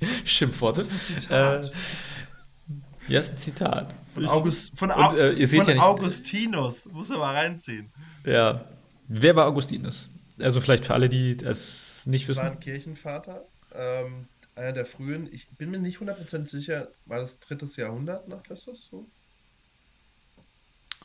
[0.24, 0.80] Schimpfworte.
[0.80, 1.66] Das ist ein Zitat.
[1.66, 3.94] Äh, ja, ist ein Zitat.
[4.14, 6.86] Von, August, von, Au Und, äh, von ja Augustinus.
[6.90, 7.92] Muss er mal reinziehen.
[8.24, 8.64] Ja.
[9.06, 10.08] Wer war Augustinus?
[10.42, 12.44] Also vielleicht für alle, die es nicht das wissen.
[12.44, 13.46] war ein Kirchenvater.
[13.74, 18.42] Ähm, einer der frühen, ich bin mir nicht 100% sicher, war das drittes Jahrhundert nach
[18.42, 18.88] Christus?
[18.90, 19.08] So?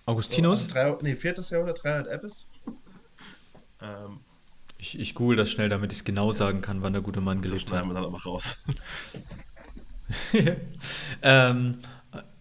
[0.06, 0.66] Augustinus?
[0.66, 2.48] So, also drei, nee, viertes Jahrhundert, 300 Eppes.
[3.82, 4.20] ähm,
[4.78, 7.42] ich, ich google das schnell, damit ich es genau sagen kann, wann der gute Mann
[7.42, 7.86] gelebt hat.
[7.86, 8.62] wir dann aber raus.
[11.22, 11.80] ähm,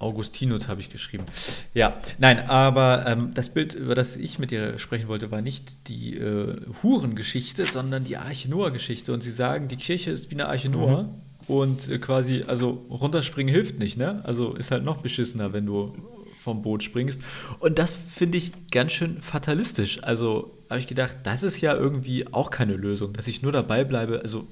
[0.05, 1.25] Augustinus habe ich geschrieben.
[1.73, 5.89] Ja, nein, aber ähm, das Bild, über das ich mit dir sprechen wollte, war nicht
[5.89, 9.13] die äh, Hurengeschichte, sondern die Arche Noah-Geschichte.
[9.13, 11.05] Und sie sagen, die Kirche ist wie eine Arche Noah.
[11.05, 11.09] Mhm.
[11.47, 14.23] Und äh, quasi, also runterspringen hilft nicht, ne?
[14.25, 15.95] Also ist halt noch beschissener, wenn du
[16.41, 17.23] vom Boot springst.
[17.59, 20.03] Und das finde ich ganz schön fatalistisch.
[20.05, 23.85] Also habe ich gedacht, das ist ja irgendwie auch keine Lösung, dass ich nur dabei
[23.85, 24.21] bleibe.
[24.23, 24.47] Also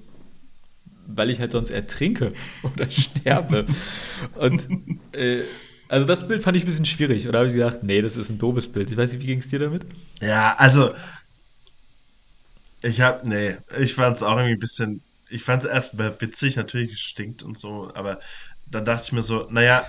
[1.07, 3.67] weil ich halt sonst ertrinke oder sterbe.
[4.35, 4.69] Und
[5.13, 5.43] äh,
[5.89, 7.29] also das Bild fand ich ein bisschen schwierig.
[7.29, 8.91] Oder habe ich gedacht, nee, das ist ein doofes Bild.
[8.91, 9.85] Ich weiß nicht, wie ging es dir damit?
[10.21, 10.93] Ja, also
[12.83, 16.57] ich habe, nee, ich fand es auch irgendwie ein bisschen, ich fand es erst witzig,
[16.57, 18.19] natürlich stinkt und so, aber
[18.67, 19.85] dann dachte ich mir so, naja,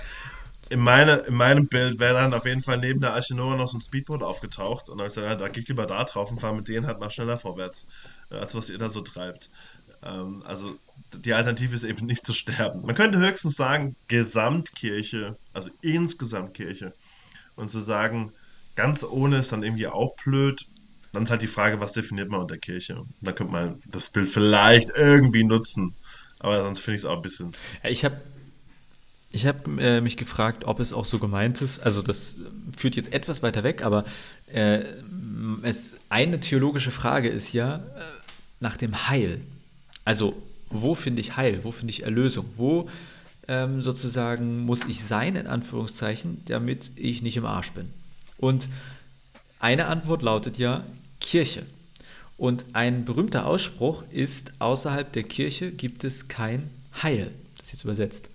[0.70, 3.68] in, meine, in meinem Bild wäre dann auf jeden Fall neben der Arche Noah noch
[3.68, 6.04] so ein Speedboot aufgetaucht und dann habe ich gesagt, ja, da gehe ich lieber da
[6.04, 7.86] drauf und fahre mit denen halt mal schneller vorwärts,
[8.30, 9.50] als was ihr da so treibt.
[10.04, 10.76] Ähm, also
[11.12, 12.82] die Alternative ist eben nicht zu sterben.
[12.84, 16.92] Man könnte höchstens sagen, Gesamtkirche, also insgesamt Kirche.
[17.56, 18.32] Und zu sagen,
[18.74, 20.66] ganz ohne ist dann irgendwie auch blöd.
[21.12, 23.00] Dann ist halt die Frage, was definiert man unter Kirche?
[23.20, 25.94] Da könnte man das Bild vielleicht irgendwie nutzen.
[26.40, 27.52] Aber sonst finde ich es auch ein bisschen.
[27.84, 28.20] Ich habe
[29.30, 31.80] ich hab, äh, mich gefragt, ob es auch so gemeint ist.
[31.80, 32.36] Also, das
[32.76, 34.04] führt jetzt etwas weiter weg, aber
[34.46, 34.84] äh,
[35.62, 37.80] es, eine theologische Frage ist ja äh,
[38.60, 39.40] nach dem Heil.
[40.04, 40.34] Also,
[40.70, 42.88] wo finde ich Heil, wo finde ich Erlösung, wo
[43.48, 47.88] ähm, sozusagen muss ich sein, in Anführungszeichen, damit ich nicht im Arsch bin.
[48.38, 48.68] Und
[49.58, 50.84] eine Antwort lautet ja
[51.20, 51.64] Kirche.
[52.36, 56.70] Und ein berühmter Ausspruch ist, außerhalb der Kirche gibt es kein
[57.02, 57.30] Heil.
[57.58, 58.28] Das ist jetzt übersetzt.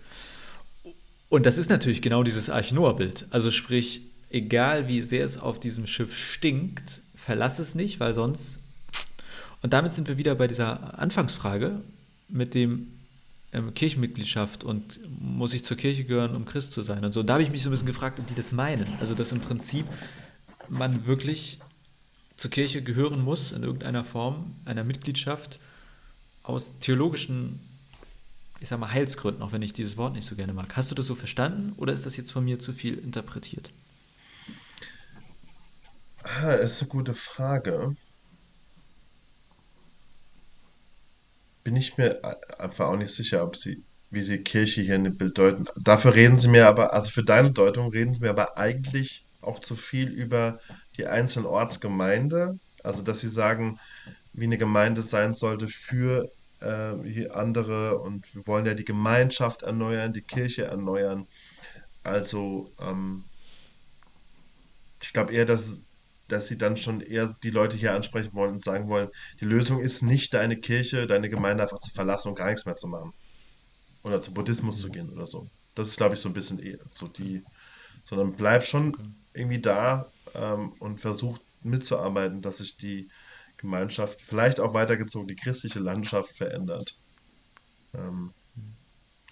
[1.28, 3.28] Und das ist natürlich genau dieses Arch Noah-Bild.
[3.30, 8.62] Also sprich, egal wie sehr es auf diesem Schiff stinkt, verlass es nicht, weil sonst.
[9.62, 11.82] Und damit sind wir wieder bei dieser Anfangsfrage,
[12.30, 12.88] mit dem
[13.52, 17.22] ähm, Kirchenmitgliedschaft und muss ich zur Kirche gehören, um Christ zu sein und so.
[17.22, 18.88] Und da habe ich mich so ein bisschen gefragt, ob die das meinen.
[19.00, 19.86] Also, dass im Prinzip
[20.70, 21.60] man wirklich
[22.38, 25.60] zur Kirche gehören muss in irgendeiner Form, einer Mitgliedschaft
[26.44, 27.60] aus theologischen,
[28.60, 30.78] ich sag mal, Heilsgründen, auch wenn ich dieses Wort nicht so gerne mag.
[30.78, 33.72] Hast du das so verstanden oder ist das jetzt von mir zu viel interpretiert?
[36.24, 37.96] Ah, ist eine gute Frage.
[41.70, 42.20] Bin ich mir
[42.58, 45.66] einfach auch nicht sicher, ob sie, wie sie Kirche hier in dem Bild deuten.
[45.76, 49.60] Dafür reden sie mir aber, also für deine Deutung reden sie mir aber eigentlich auch
[49.60, 50.60] zu viel über
[50.98, 52.58] die einzelnen Ortsgemeinde.
[52.84, 53.80] Also, dass sie sagen,
[54.34, 60.12] wie eine Gemeinde sein sollte für äh, andere und wir wollen ja die Gemeinschaft erneuern,
[60.12, 61.28] die Kirche erneuern.
[62.02, 63.26] Also, ähm,
[65.04, 65.84] ich glaube eher, dass
[66.32, 69.80] dass sie dann schon eher die Leute hier ansprechen wollen und sagen wollen, die Lösung
[69.80, 73.14] ist nicht deine Kirche, deine Gemeinde einfach zu verlassen und gar nichts mehr zu machen.
[74.04, 74.82] Oder zum Buddhismus mhm.
[74.82, 75.50] zu gehen oder so.
[75.76, 77.44] Das ist, glaube ich, so ein bisschen eher so die,
[78.04, 79.04] sondern bleib schon okay.
[79.34, 83.10] irgendwie da ähm, und versuch mitzuarbeiten, dass sich die
[83.58, 86.96] Gemeinschaft, vielleicht auch weitergezogen, die christliche Landschaft verändert.
[87.94, 88.34] Ähm,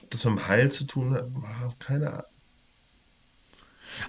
[0.09, 1.27] das mit dem Heil zu tun hat,
[1.79, 2.36] keine Ahnung.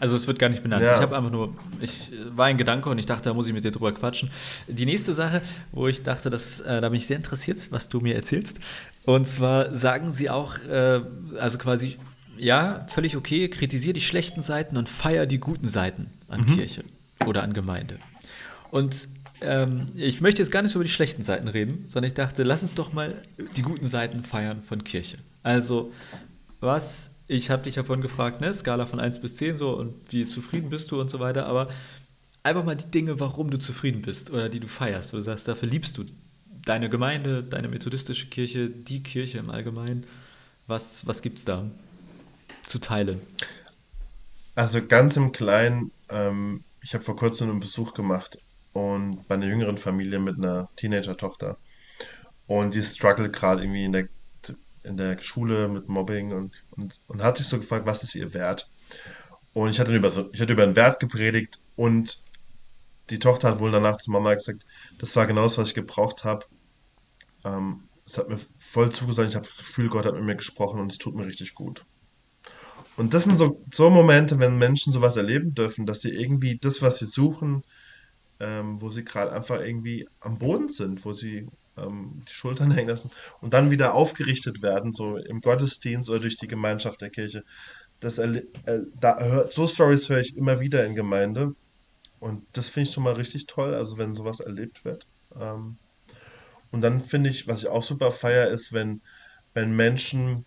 [0.00, 0.84] Also es wird gar nicht benannt.
[0.84, 0.96] Ja.
[0.96, 3.64] Ich habe einfach nur, ich war ein Gedanke und ich dachte, da muss ich mit
[3.64, 4.30] dir drüber quatschen.
[4.66, 8.00] Die nächste Sache, wo ich dachte, dass, äh, da bin ich sehr interessiert, was du
[8.00, 8.58] mir erzählst.
[9.04, 11.00] Und zwar sagen sie auch, äh,
[11.38, 11.96] also quasi,
[12.36, 16.56] ja, völlig okay, kritisiere die schlechten Seiten und feier die guten Seiten an mhm.
[16.56, 16.84] Kirche
[17.26, 17.98] oder an Gemeinde.
[18.70, 19.08] Und
[19.40, 22.42] ähm, ich möchte jetzt gar nicht so über die schlechten Seiten reden, sondern ich dachte,
[22.42, 23.14] lass uns doch mal
[23.56, 25.18] die guten Seiten feiern von Kirche.
[25.42, 25.92] Also,
[26.60, 29.94] was ich habe dich ja vorhin gefragt, ne, Skala von 1 bis 10 so und
[30.10, 31.68] wie zufrieden bist du und so weiter, aber
[32.42, 35.68] einfach mal die Dinge, warum du zufrieden bist oder die du feierst, du sagst, dafür
[35.68, 36.06] liebst du
[36.64, 40.06] deine Gemeinde, deine methodistische Kirche, die Kirche im Allgemeinen.
[40.66, 41.70] Was, was gibt es da
[42.66, 43.20] zu teilen?
[44.54, 48.38] Also ganz im Kleinen, ähm, ich habe vor kurzem einen Besuch gemacht
[48.72, 51.56] und bei einer jüngeren Familie mit einer Teenager-Tochter.
[52.46, 54.08] Und die struggelt gerade irgendwie in der,
[54.84, 58.34] in der Schule mit Mobbing und, und, und hat sich so gefragt, was ist ihr
[58.34, 58.70] Wert?
[59.52, 62.22] Und ich hatte über, so, ich hatte über einen Wert gepredigt und
[63.10, 64.64] die Tochter hat wohl danach zu Mama gesagt,
[64.98, 66.46] das war genau das, was ich gebraucht habe.
[67.44, 70.80] Ähm, es hat mir voll zugesagt, ich habe das Gefühl, Gott hat mit mir gesprochen
[70.80, 71.84] und es tut mir richtig gut.
[72.96, 76.82] Und das sind so, so Momente, wenn Menschen sowas erleben dürfen, dass sie irgendwie das,
[76.82, 77.62] was sie suchen,
[78.40, 81.46] ähm, wo sie gerade einfach irgendwie am Boden sind, wo sie
[81.82, 83.10] ähm, die Schultern hängen lassen
[83.40, 87.44] und dann wieder aufgerichtet werden, so im Gottesdienst oder durch die Gemeinschaft der Kirche.
[88.00, 88.42] Das äh,
[89.00, 91.54] da hör, so Stories höre ich immer wieder in Gemeinde
[92.20, 95.06] und das finde ich schon mal richtig toll, also wenn sowas erlebt wird.
[95.38, 95.78] Ähm,
[96.70, 99.00] und dann finde ich, was ich auch super feier, ist, wenn,
[99.54, 100.44] wenn Menschen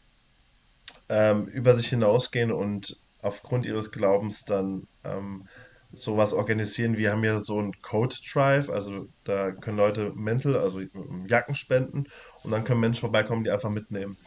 [1.10, 5.48] ähm, über sich hinausgehen und aufgrund ihres Glaubens dann ähm,
[5.94, 6.98] sowas organisieren.
[6.98, 10.82] Wir haben ja so ein Code Drive, also da können Leute Mental, also
[11.28, 12.06] Jacken spenden
[12.44, 14.18] und dann können Menschen vorbeikommen, die einfach mitnehmen.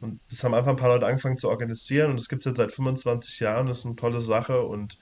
[0.00, 2.56] Und das haben einfach ein paar Leute angefangen zu organisieren und das gibt es jetzt
[2.56, 4.98] seit 25 Jahren, das ist eine tolle Sache und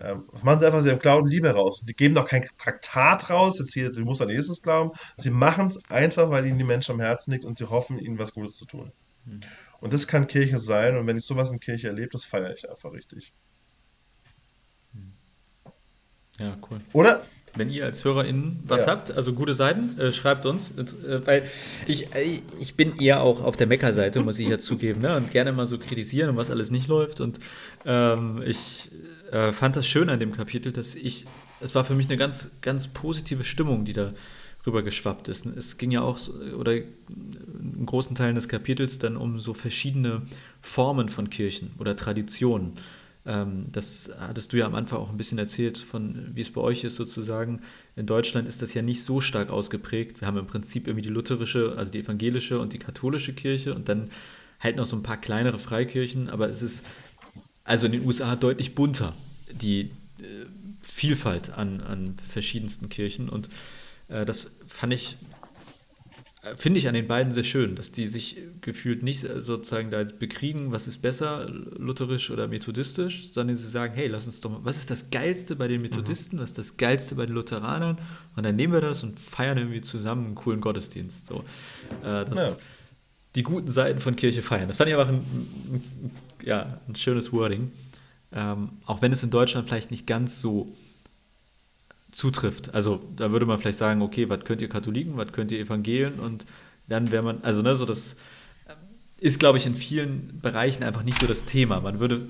[0.00, 1.84] ähm, machen sie einfach, sie haben Glauben Liebe raus.
[1.86, 4.90] Die geben doch kein Traktat raus, jetzt hier, du musst an Jesus glauben.
[5.16, 8.18] Sie machen es einfach, weil ihnen die Menschen am Herzen liegt und sie hoffen, ihnen
[8.18, 8.90] was Gutes zu tun.
[9.26, 9.40] Mhm.
[9.80, 12.68] Und das kann Kirche sein und wenn ich sowas in Kirche erlebe, das feiere ich
[12.68, 13.32] einfach richtig.
[16.38, 16.80] Ja, cool.
[16.92, 17.22] Oder?
[17.54, 18.92] Wenn ihr als HörerInnen was ja.
[18.92, 20.70] habt, also gute Seiten, äh, schreibt uns.
[20.70, 21.42] Äh, weil
[21.86, 25.16] ich, äh, ich bin eher auch auf der Mecker-Seite, muss ich ja zugeben, ne?
[25.16, 27.20] und gerne mal so kritisieren und was alles nicht läuft.
[27.20, 27.40] Und
[27.84, 28.90] ähm, ich
[29.30, 31.26] äh, fand das schön an dem Kapitel, dass ich,
[31.60, 34.14] es war für mich eine ganz, ganz positive Stimmung, die da
[34.66, 35.44] rüber geschwappt ist.
[35.44, 40.22] Es ging ja auch, so, oder in großen Teilen des Kapitels dann um so verschiedene
[40.60, 42.72] Formen von Kirchen oder Traditionen.
[43.24, 46.60] Ähm, das hattest du ja am Anfang auch ein bisschen erzählt, von wie es bei
[46.60, 47.60] euch ist sozusagen.
[47.96, 50.20] In Deutschland ist das ja nicht so stark ausgeprägt.
[50.20, 53.88] Wir haben im Prinzip irgendwie die lutherische, also die evangelische und die katholische Kirche und
[53.88, 54.10] dann
[54.60, 56.86] halt noch so ein paar kleinere Freikirchen, aber es ist
[57.64, 59.14] also in den USA deutlich bunter,
[59.52, 60.46] die äh,
[60.82, 63.48] Vielfalt an, an verschiedensten Kirchen und
[64.08, 65.16] äh, das fand ich
[66.56, 70.18] finde ich an den beiden sehr schön, dass die sich gefühlt nicht sozusagen da jetzt
[70.18, 74.58] bekriegen, was ist besser, lutherisch oder methodistisch, sondern sie sagen, hey, lass uns doch mal,
[74.62, 75.82] was ist das Geilste bei den mhm.
[75.82, 76.42] Methodisten, mhm.
[76.42, 77.98] was ist das Geilste bei den Lutheranern?
[78.34, 81.26] Und dann nehmen wir das und feiern irgendwie zusammen einen coolen Gottesdienst.
[81.26, 81.44] So,
[82.02, 82.56] äh, das, ja.
[83.36, 84.68] Die guten Seiten von Kirche feiern.
[84.68, 86.10] Das fand ich einfach ein, ein
[86.44, 87.70] ja, ein schönes Wording.
[88.32, 90.74] Ähm, auch wenn es in Deutschland vielleicht nicht ganz so
[92.12, 92.74] zutrifft.
[92.74, 96.20] Also da würde man vielleicht sagen, okay, was könnt ihr Katholiken, was könnt ihr Evangelien
[96.20, 96.44] und
[96.86, 98.14] dann wäre man, also ne, so das
[98.66, 98.74] äh,
[99.18, 101.80] ist, glaube ich, in vielen Bereichen einfach nicht so das Thema.
[101.80, 102.28] Man würde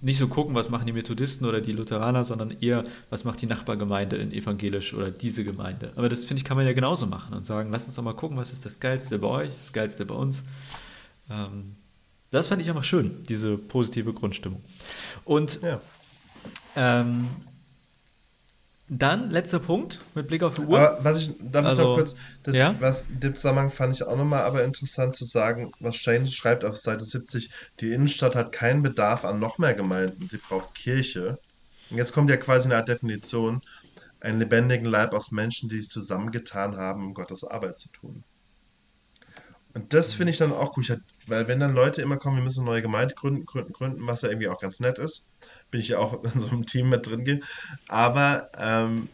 [0.00, 3.46] nicht so gucken, was machen die Methodisten oder die Lutheraner, sondern eher, was macht die
[3.46, 5.92] Nachbargemeinde in evangelisch oder diese Gemeinde.
[5.96, 8.14] Aber das, finde ich, kann man ja genauso machen und sagen, lass uns doch mal
[8.14, 10.44] gucken, was ist das Geilste bei euch, das Geilste bei uns.
[11.28, 11.74] Ähm,
[12.30, 14.62] das fand ich einfach schön, diese positive Grundstimmung.
[15.24, 15.80] Und ja.
[16.76, 17.26] ähm,
[18.98, 20.78] dann, letzter Punkt, mit Blick auf die Uhr.
[20.78, 22.74] Aber was ich, darf also, ich noch kurz, das, ja?
[22.78, 26.64] was in dem Zusammenhang fand ich auch nochmal aber interessant zu sagen, was Shane schreibt
[26.64, 27.50] auf Seite 70,
[27.80, 31.38] die Innenstadt hat keinen Bedarf an noch mehr Gemeinden, sie braucht Kirche.
[31.90, 33.62] Und jetzt kommt ja quasi eine Art Definition,
[34.20, 38.24] einen lebendigen Leib aus Menschen, die sich zusammengetan haben, um Gottes Arbeit zu tun.
[39.74, 42.60] Und das finde ich dann auch gut, weil wenn dann Leute immer kommen, wir müssen
[42.60, 45.24] eine neue Gemeinde gründen, gründen, gründen, was ja irgendwie auch ganz nett ist,
[45.72, 47.42] bin ich ja auch in so einem Team mit drin.
[47.88, 49.08] Aber ähm,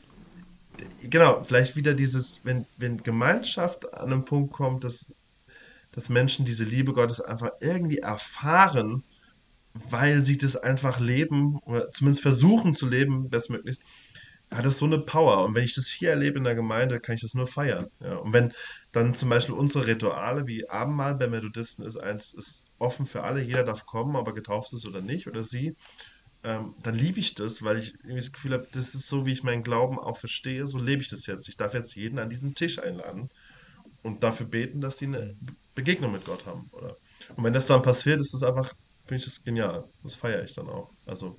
[1.09, 5.11] genau, vielleicht wieder dieses, wenn, wenn Gemeinschaft an einen Punkt kommt, dass,
[5.93, 9.03] dass Menschen diese Liebe Gottes einfach irgendwie erfahren,
[9.73, 13.81] weil sie das einfach leben oder zumindest versuchen zu leben, bestmöglichst,
[14.51, 15.45] hat das so eine Power.
[15.45, 17.89] Und wenn ich das hier erlebe in der Gemeinde, kann ich das nur feiern.
[18.01, 18.17] Ja.
[18.17, 18.53] Und wenn
[18.93, 23.43] dann zum Beispiel unsere Rituale wie Abendmahl bei Methodisten ist eins, ist offen für alle,
[23.43, 25.77] jeder darf kommen, aber getauft ist oder nicht, oder sie,
[26.49, 29.33] ähm, dann liebe ich das, weil ich irgendwie das Gefühl habe, das ist so, wie
[29.33, 31.47] ich meinen Glauben auch verstehe, so lebe ich das jetzt.
[31.47, 33.29] Ich darf jetzt jeden an diesen Tisch einladen
[34.03, 35.37] und dafür beten, dass sie eine
[35.75, 36.71] Begegnung mit Gott haben.
[36.73, 36.97] Oder?
[37.37, 39.85] Und wenn das dann passiert, ist das einfach, finde ich das genial.
[40.03, 40.91] Das feiere ich dann auch.
[41.05, 41.39] Also.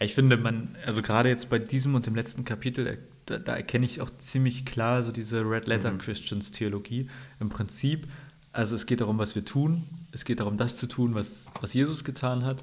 [0.00, 3.54] Ja, ich finde, man, also gerade jetzt bei diesem und dem letzten Kapitel, da, da
[3.54, 5.98] erkenne ich auch ziemlich klar so diese Red Letter mhm.
[5.98, 7.08] Christians Theologie.
[7.38, 8.08] Im Prinzip
[8.52, 9.84] also es geht darum, was wir tun.
[10.12, 12.62] Es geht darum, das zu tun, was, was Jesus getan hat.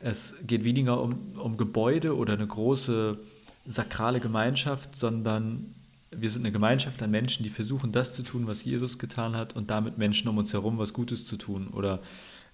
[0.00, 3.18] Es geht weniger um, um Gebäude oder eine große
[3.66, 5.74] sakrale Gemeinschaft, sondern
[6.10, 9.56] wir sind eine Gemeinschaft an Menschen, die versuchen, das zu tun, was Jesus getan hat
[9.56, 12.00] und damit Menschen um uns herum was Gutes zu tun oder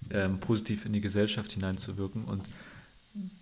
[0.09, 2.25] ähm, positiv in die Gesellschaft hineinzuwirken.
[2.25, 2.43] Und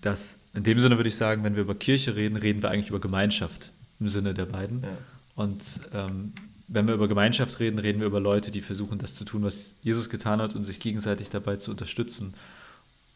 [0.02, 2.90] das, in dem Sinne würde ich sagen, wenn wir über Kirche reden, reden wir eigentlich
[2.90, 4.82] über Gemeinschaft im Sinne der beiden.
[4.82, 4.90] Ja.
[5.36, 6.34] Und ähm,
[6.72, 9.76] wenn wir über Gemeinschaft reden, reden wir über Leute, die versuchen, das zu tun, was
[9.82, 12.34] Jesus getan hat und sich gegenseitig dabei zu unterstützen.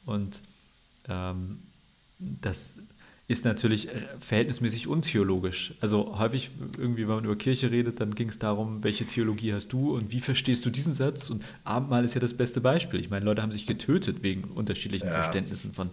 [0.05, 0.41] Und
[1.07, 1.59] ähm,
[2.19, 2.79] das
[3.27, 3.87] ist natürlich
[4.19, 5.73] verhältnismäßig untheologisch.
[5.81, 9.69] Also häufig irgendwie, wenn man über Kirche redet, dann ging es darum, welche Theologie hast
[9.69, 11.29] du und wie verstehst du diesen Satz?
[11.29, 12.99] Und Abendmahl ist ja das beste Beispiel.
[12.99, 15.13] Ich meine, Leute haben sich getötet wegen unterschiedlichen ja.
[15.13, 15.89] Verständnissen von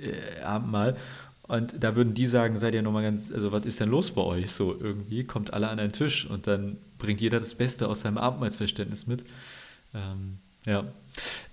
[0.00, 0.96] äh, Abendmahl.
[1.42, 4.22] Und da würden die sagen, seid ihr nochmal ganz, also was ist denn los bei
[4.22, 5.24] euch so irgendwie?
[5.24, 9.24] Kommt alle an einen Tisch und dann bringt jeder das Beste aus seinem Abendmahlsverständnis mit.
[9.92, 10.84] Ähm, ja.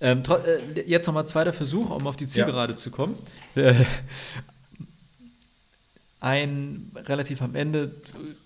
[0.00, 2.78] Ähm, äh, jetzt nochmal zweiter Versuch, um auf die Zielgerade ja.
[2.78, 3.16] zu kommen.
[3.56, 3.74] Äh,
[6.20, 7.90] ein relativ am Ende,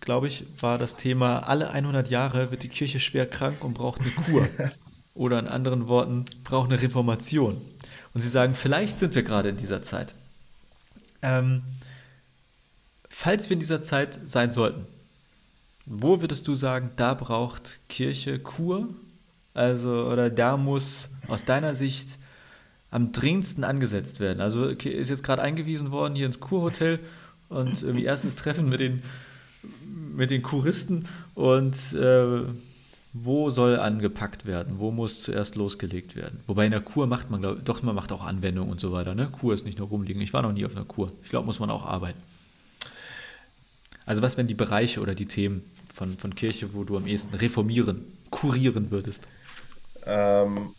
[0.00, 4.00] glaube ich, war das Thema, alle 100 Jahre wird die Kirche schwer krank und braucht
[4.00, 4.48] eine Kur.
[5.14, 7.60] Oder in anderen Worten, braucht eine Reformation.
[8.14, 10.14] Und sie sagen, vielleicht sind wir gerade in dieser Zeit.
[11.22, 11.62] Ähm,
[13.08, 14.86] falls wir in dieser Zeit sein sollten,
[15.87, 18.88] wo würdest du sagen, da braucht Kirche Kur?
[19.53, 22.18] Also, oder da muss aus deiner Sicht
[22.90, 24.40] am dringendsten angesetzt werden?
[24.40, 26.99] Also ist jetzt gerade eingewiesen worden hier ins Kurhotel
[27.49, 29.03] und irgendwie erstes Treffen mit den,
[30.14, 32.42] mit den Kuristen und äh,
[33.12, 36.40] wo soll angepackt werden, wo muss zuerst losgelegt werden.
[36.49, 39.14] Wobei in der Kur macht man, glaub, doch, man macht auch Anwendung und so weiter.
[39.14, 39.29] Ne?
[39.31, 40.20] Kur ist nicht nur rumliegen.
[40.20, 41.12] Ich war noch nie auf einer Kur.
[41.23, 42.20] Ich glaube, muss man auch arbeiten.
[44.06, 45.62] Also was wären die Bereiche oder die Themen
[45.92, 49.26] von, von Kirche, wo du am ehesten reformieren, kurieren würdest?
[50.04, 50.74] Ähm,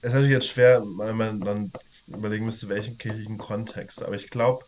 [0.00, 1.72] es ist natürlich jetzt schwer, weil man dann
[2.06, 4.02] überlegen müsste, welchen kirchlichen Kontext.
[4.02, 4.64] Aber ich glaube,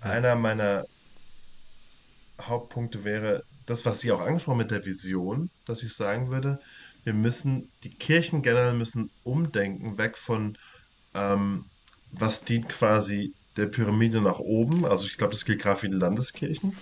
[0.00, 0.86] einer meiner
[2.40, 6.58] Hauptpunkte wäre das, was Sie auch angesprochen mit der Vision, dass ich sagen würde,
[7.04, 10.56] wir müssen, die Kirchen generell müssen umdenken, weg von,
[11.14, 11.66] ähm,
[12.10, 15.96] was dient quasi der Pyramide nach oben, also ich glaube, das gilt gerade für die
[15.96, 16.76] Landeskirchen,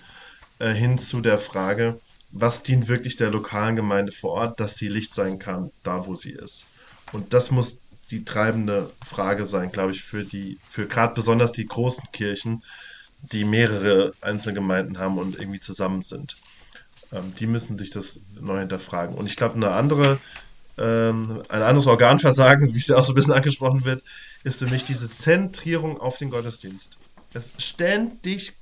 [0.58, 2.00] äh, hin zu der Frage,
[2.32, 6.14] was dient wirklich der lokalen Gemeinde vor Ort, dass sie Licht sein kann, da wo
[6.14, 6.66] sie ist.
[7.12, 7.80] Und das muss
[8.10, 12.62] die treibende Frage sein, glaube ich, für die, für gerade besonders die großen Kirchen,
[13.20, 16.36] die mehrere Einzelgemeinden haben und irgendwie zusammen sind.
[17.12, 19.16] Ähm, die müssen sich das neu hinterfragen.
[19.16, 20.18] Und ich glaube, eine andere,
[20.80, 24.02] ähm, ein anderes Organversagen, wie es ja auch so ein bisschen angesprochen wird,
[24.44, 26.96] ist für mich diese Zentrierung auf den Gottesdienst.
[27.34, 28.54] Es ständig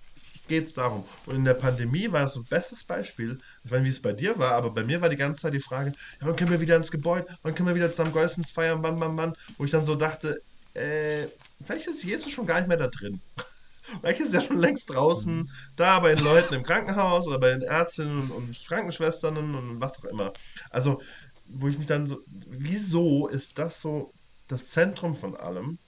[0.48, 1.04] geht es darum.
[1.26, 3.38] Und in der Pandemie war es so ein bestes Beispiel.
[3.64, 5.54] Ich weiß nicht, wie es bei dir war, aber bei mir war die ganze Zeit
[5.54, 8.52] die Frage, ja, wann können wir wieder ins Gebäude, wann können wir wieder zusammen Gottesdienst
[8.52, 10.42] feiern, wann, wann, wann, wo ich dann so dachte,
[10.74, 11.26] äh,
[11.64, 13.20] vielleicht ist Jesus schon gar nicht mehr da drin.
[14.00, 17.62] Vielleicht ist ja schon längst draußen, da bei den Leuten im Krankenhaus oder bei den
[17.62, 20.34] Ärztinnen und Krankenschwestern und was auch immer.
[20.68, 21.00] Also,
[21.48, 24.12] wo ich mich dann so, wieso ist das so
[24.48, 25.78] das Zentrum von allem,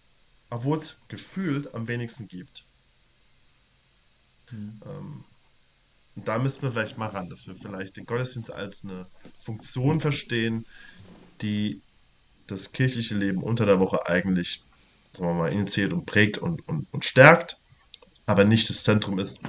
[0.50, 2.64] obwohl es gefühlt am wenigsten gibt?
[4.50, 4.80] Mhm.
[4.86, 5.24] Ähm,
[6.16, 9.06] und da müssen wir vielleicht mal ran, dass wir vielleicht den Gottesdienst als eine
[9.38, 10.66] Funktion verstehen,
[11.40, 11.80] die
[12.46, 14.62] das kirchliche Leben unter der Woche eigentlich,
[15.12, 17.60] sagen wir mal, initiiert und prägt und, und, und stärkt
[18.30, 19.40] aber nicht das Zentrum ist.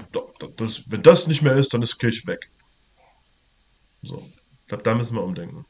[0.57, 2.49] Das, wenn das nicht mehr ist, dann ist Kirche weg.
[4.01, 4.27] So.
[4.61, 5.65] Ich glaube, da müssen wir umdenken.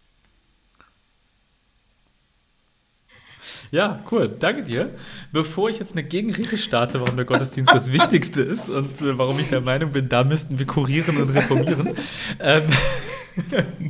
[3.71, 4.27] Ja, cool.
[4.37, 4.89] Danke dir.
[5.31, 9.39] Bevor ich jetzt eine Gegenrede starte, warum der Gottesdienst das Wichtigste ist und äh, warum
[9.39, 11.95] ich der Meinung bin, da müssten wir kurieren und reformieren.
[12.41, 12.63] ähm,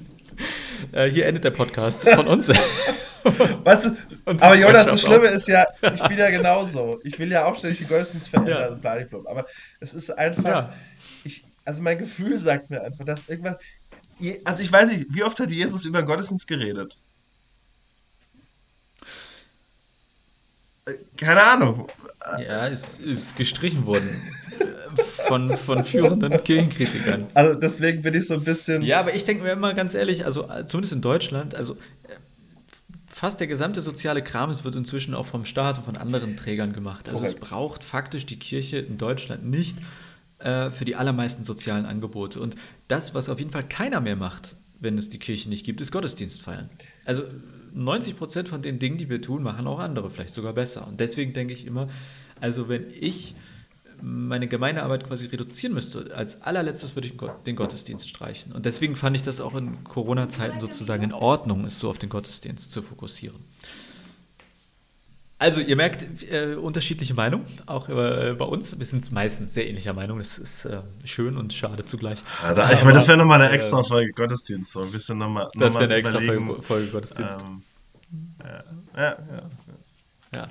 [0.91, 2.46] äh, hier endet der Podcast von uns.
[3.24, 3.34] du,
[4.26, 5.34] aber Jonas, das Schlimme auch.
[5.34, 7.00] ist ja, ich bin ja genauso.
[7.04, 9.46] Ich will ja auch ständig die Gottesdienst verändern und bla, Aber
[9.80, 10.74] es ist einfach, ja.
[11.24, 13.58] ich, also mein Gefühl sagt mir einfach, dass irgendwas,
[14.46, 17.00] also ich weiß nicht, wie oft hat Jesus über Gottesdienst geredet?
[21.17, 21.88] Keine Ahnung.
[22.39, 24.10] Ja, es ist gestrichen worden
[25.28, 27.28] von, von führenden Kirchenkritikern.
[27.34, 28.82] Also deswegen bin ich so ein bisschen.
[28.82, 31.77] Ja, aber ich denke mir immer ganz ehrlich, also zumindest in Deutschland, also
[33.08, 37.08] fast der gesamte soziale Kram wird inzwischen auch vom Staat und von anderen Trägern gemacht.
[37.08, 37.44] Also Korrekt.
[37.44, 39.77] es braucht faktisch die Kirche in Deutschland nicht
[40.40, 42.40] äh, für die allermeisten sozialen Angebote.
[42.40, 42.56] Und
[42.88, 45.92] das, was auf jeden Fall keiner mehr macht, wenn es die Kirche nicht gibt, ist
[45.92, 46.69] Gottesdienst feiern.
[47.06, 47.23] Also
[47.74, 50.88] 90 Prozent von den Dingen, die wir tun, machen auch andere vielleicht sogar besser.
[50.88, 51.88] Und deswegen denke ich immer,
[52.40, 53.36] also wenn ich
[54.02, 57.13] meine Gemeindearbeit quasi reduzieren müsste, als allerletztes würde ich
[57.46, 58.52] den Gottesdienst streichen.
[58.52, 62.10] Und deswegen fand ich das auch in Corona-Zeiten sozusagen in Ordnung, es so auf den
[62.10, 63.38] Gottesdienst zu fokussieren.
[65.42, 68.77] Also, ihr merkt äh, unterschiedliche Meinungen, auch äh, bei uns.
[68.77, 70.19] Wir sind meistens sehr ähnlicher Meinung.
[70.19, 72.19] Das ist äh, schön und schade zugleich.
[72.44, 74.71] Ja, da, ich meine, das wäre nochmal eine äh, extra Folge Gottesdienst.
[74.71, 75.46] So ein bisschen nochmal.
[75.56, 77.39] Noch das wäre eine extra Folge, Folge Gottesdienst.
[77.42, 77.63] Ähm,
[78.39, 78.63] ja,
[78.96, 79.50] ja, ja.
[80.31, 80.48] Ja,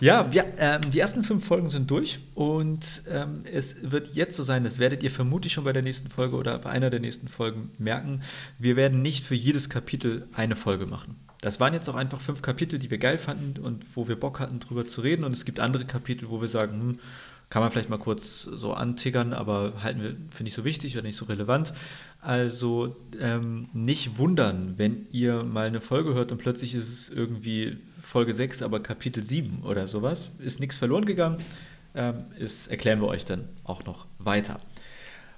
[0.00, 4.42] ja wir, ähm, die ersten fünf Folgen sind durch und ähm, es wird jetzt so
[4.42, 7.28] sein, das werdet ihr vermutlich schon bei der nächsten Folge oder bei einer der nächsten
[7.28, 8.22] Folgen merken,
[8.58, 11.16] wir werden nicht für jedes Kapitel eine Folge machen.
[11.42, 14.38] Das waren jetzt auch einfach fünf Kapitel, die wir geil fanden und wo wir Bock
[14.38, 15.24] hatten, drüber zu reden.
[15.24, 16.98] Und es gibt andere Kapitel, wo wir sagen, hm,
[17.50, 21.02] kann man vielleicht mal kurz so antiggern, aber halten wir für nicht so wichtig oder
[21.02, 21.74] nicht so relevant.
[22.20, 27.76] Also ähm, nicht wundern, wenn ihr mal eine Folge hört und plötzlich ist es irgendwie
[28.00, 30.30] Folge 6, aber Kapitel 7 oder sowas.
[30.38, 31.38] Ist nichts verloren gegangen.
[31.96, 34.60] Ähm, ist, erklären wir euch dann auch noch weiter.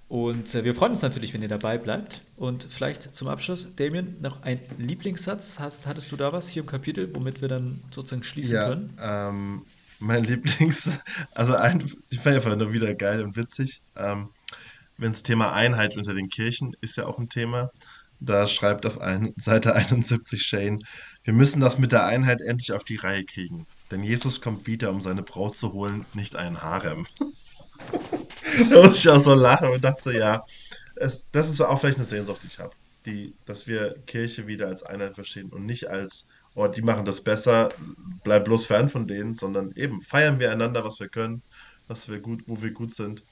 [0.08, 2.22] Und äh, wir freuen uns natürlich, wenn ihr dabei bleibt.
[2.36, 5.58] Und vielleicht zum Abschluss, Damien, noch ein Lieblingssatz.
[5.58, 8.96] Hast, hattest du da was hier im Kapitel, womit wir dann sozusagen schließen ja, können?
[9.00, 9.62] Ähm,
[9.98, 10.90] mein Lieblings,
[11.34, 13.80] also ein, ich fand einfach nur wieder geil und witzig.
[13.96, 14.28] Ähm,
[14.98, 17.70] wenn das Thema Einheit unter den Kirchen ist ja auch ein Thema.
[18.20, 20.84] Da schreibt auf ein, Seite 71 Shane,
[21.24, 23.66] wir müssen das mit der Einheit endlich auf die Reihe kriegen.
[23.90, 27.06] Denn Jesus kommt wieder, um seine Braut zu holen, nicht einen Harem.
[28.70, 30.44] da muss ich auch so lachen und dachte so, ja,
[30.96, 32.72] es, das ist auch vielleicht eine Sehnsucht, die ich habe.
[33.06, 37.20] Die, dass wir Kirche wieder als Einheit verstehen und nicht als, oh, die machen das
[37.20, 37.68] besser,
[38.22, 41.42] bleib bloß fern von denen, sondern eben feiern wir einander, was wir können,
[41.86, 43.22] was wir gut, wo wir gut sind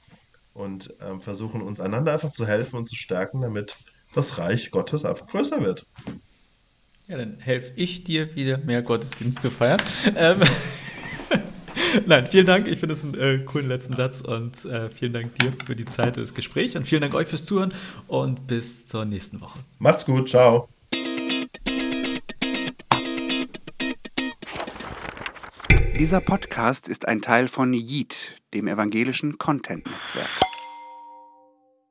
[0.53, 3.75] und ähm, versuchen uns einander einfach zu helfen und zu stärken, damit
[4.13, 5.85] das Reich Gottes einfach größer wird.
[7.07, 9.81] Ja, dann helfe ich dir wieder mehr Gottesdienst zu feiern.
[10.15, 10.41] Ähm,
[12.07, 12.67] Nein, vielen Dank.
[12.67, 15.85] Ich finde es einen äh, coolen letzten Satz und äh, vielen Dank dir für die
[15.85, 17.73] Zeit und das Gespräch und vielen Dank euch fürs Zuhören
[18.07, 19.59] und bis zur nächsten Woche.
[19.79, 20.69] Macht's gut, ciao.
[25.99, 30.29] Dieser Podcast ist ein Teil von Yeet, dem evangelischen Content-Netzwerk.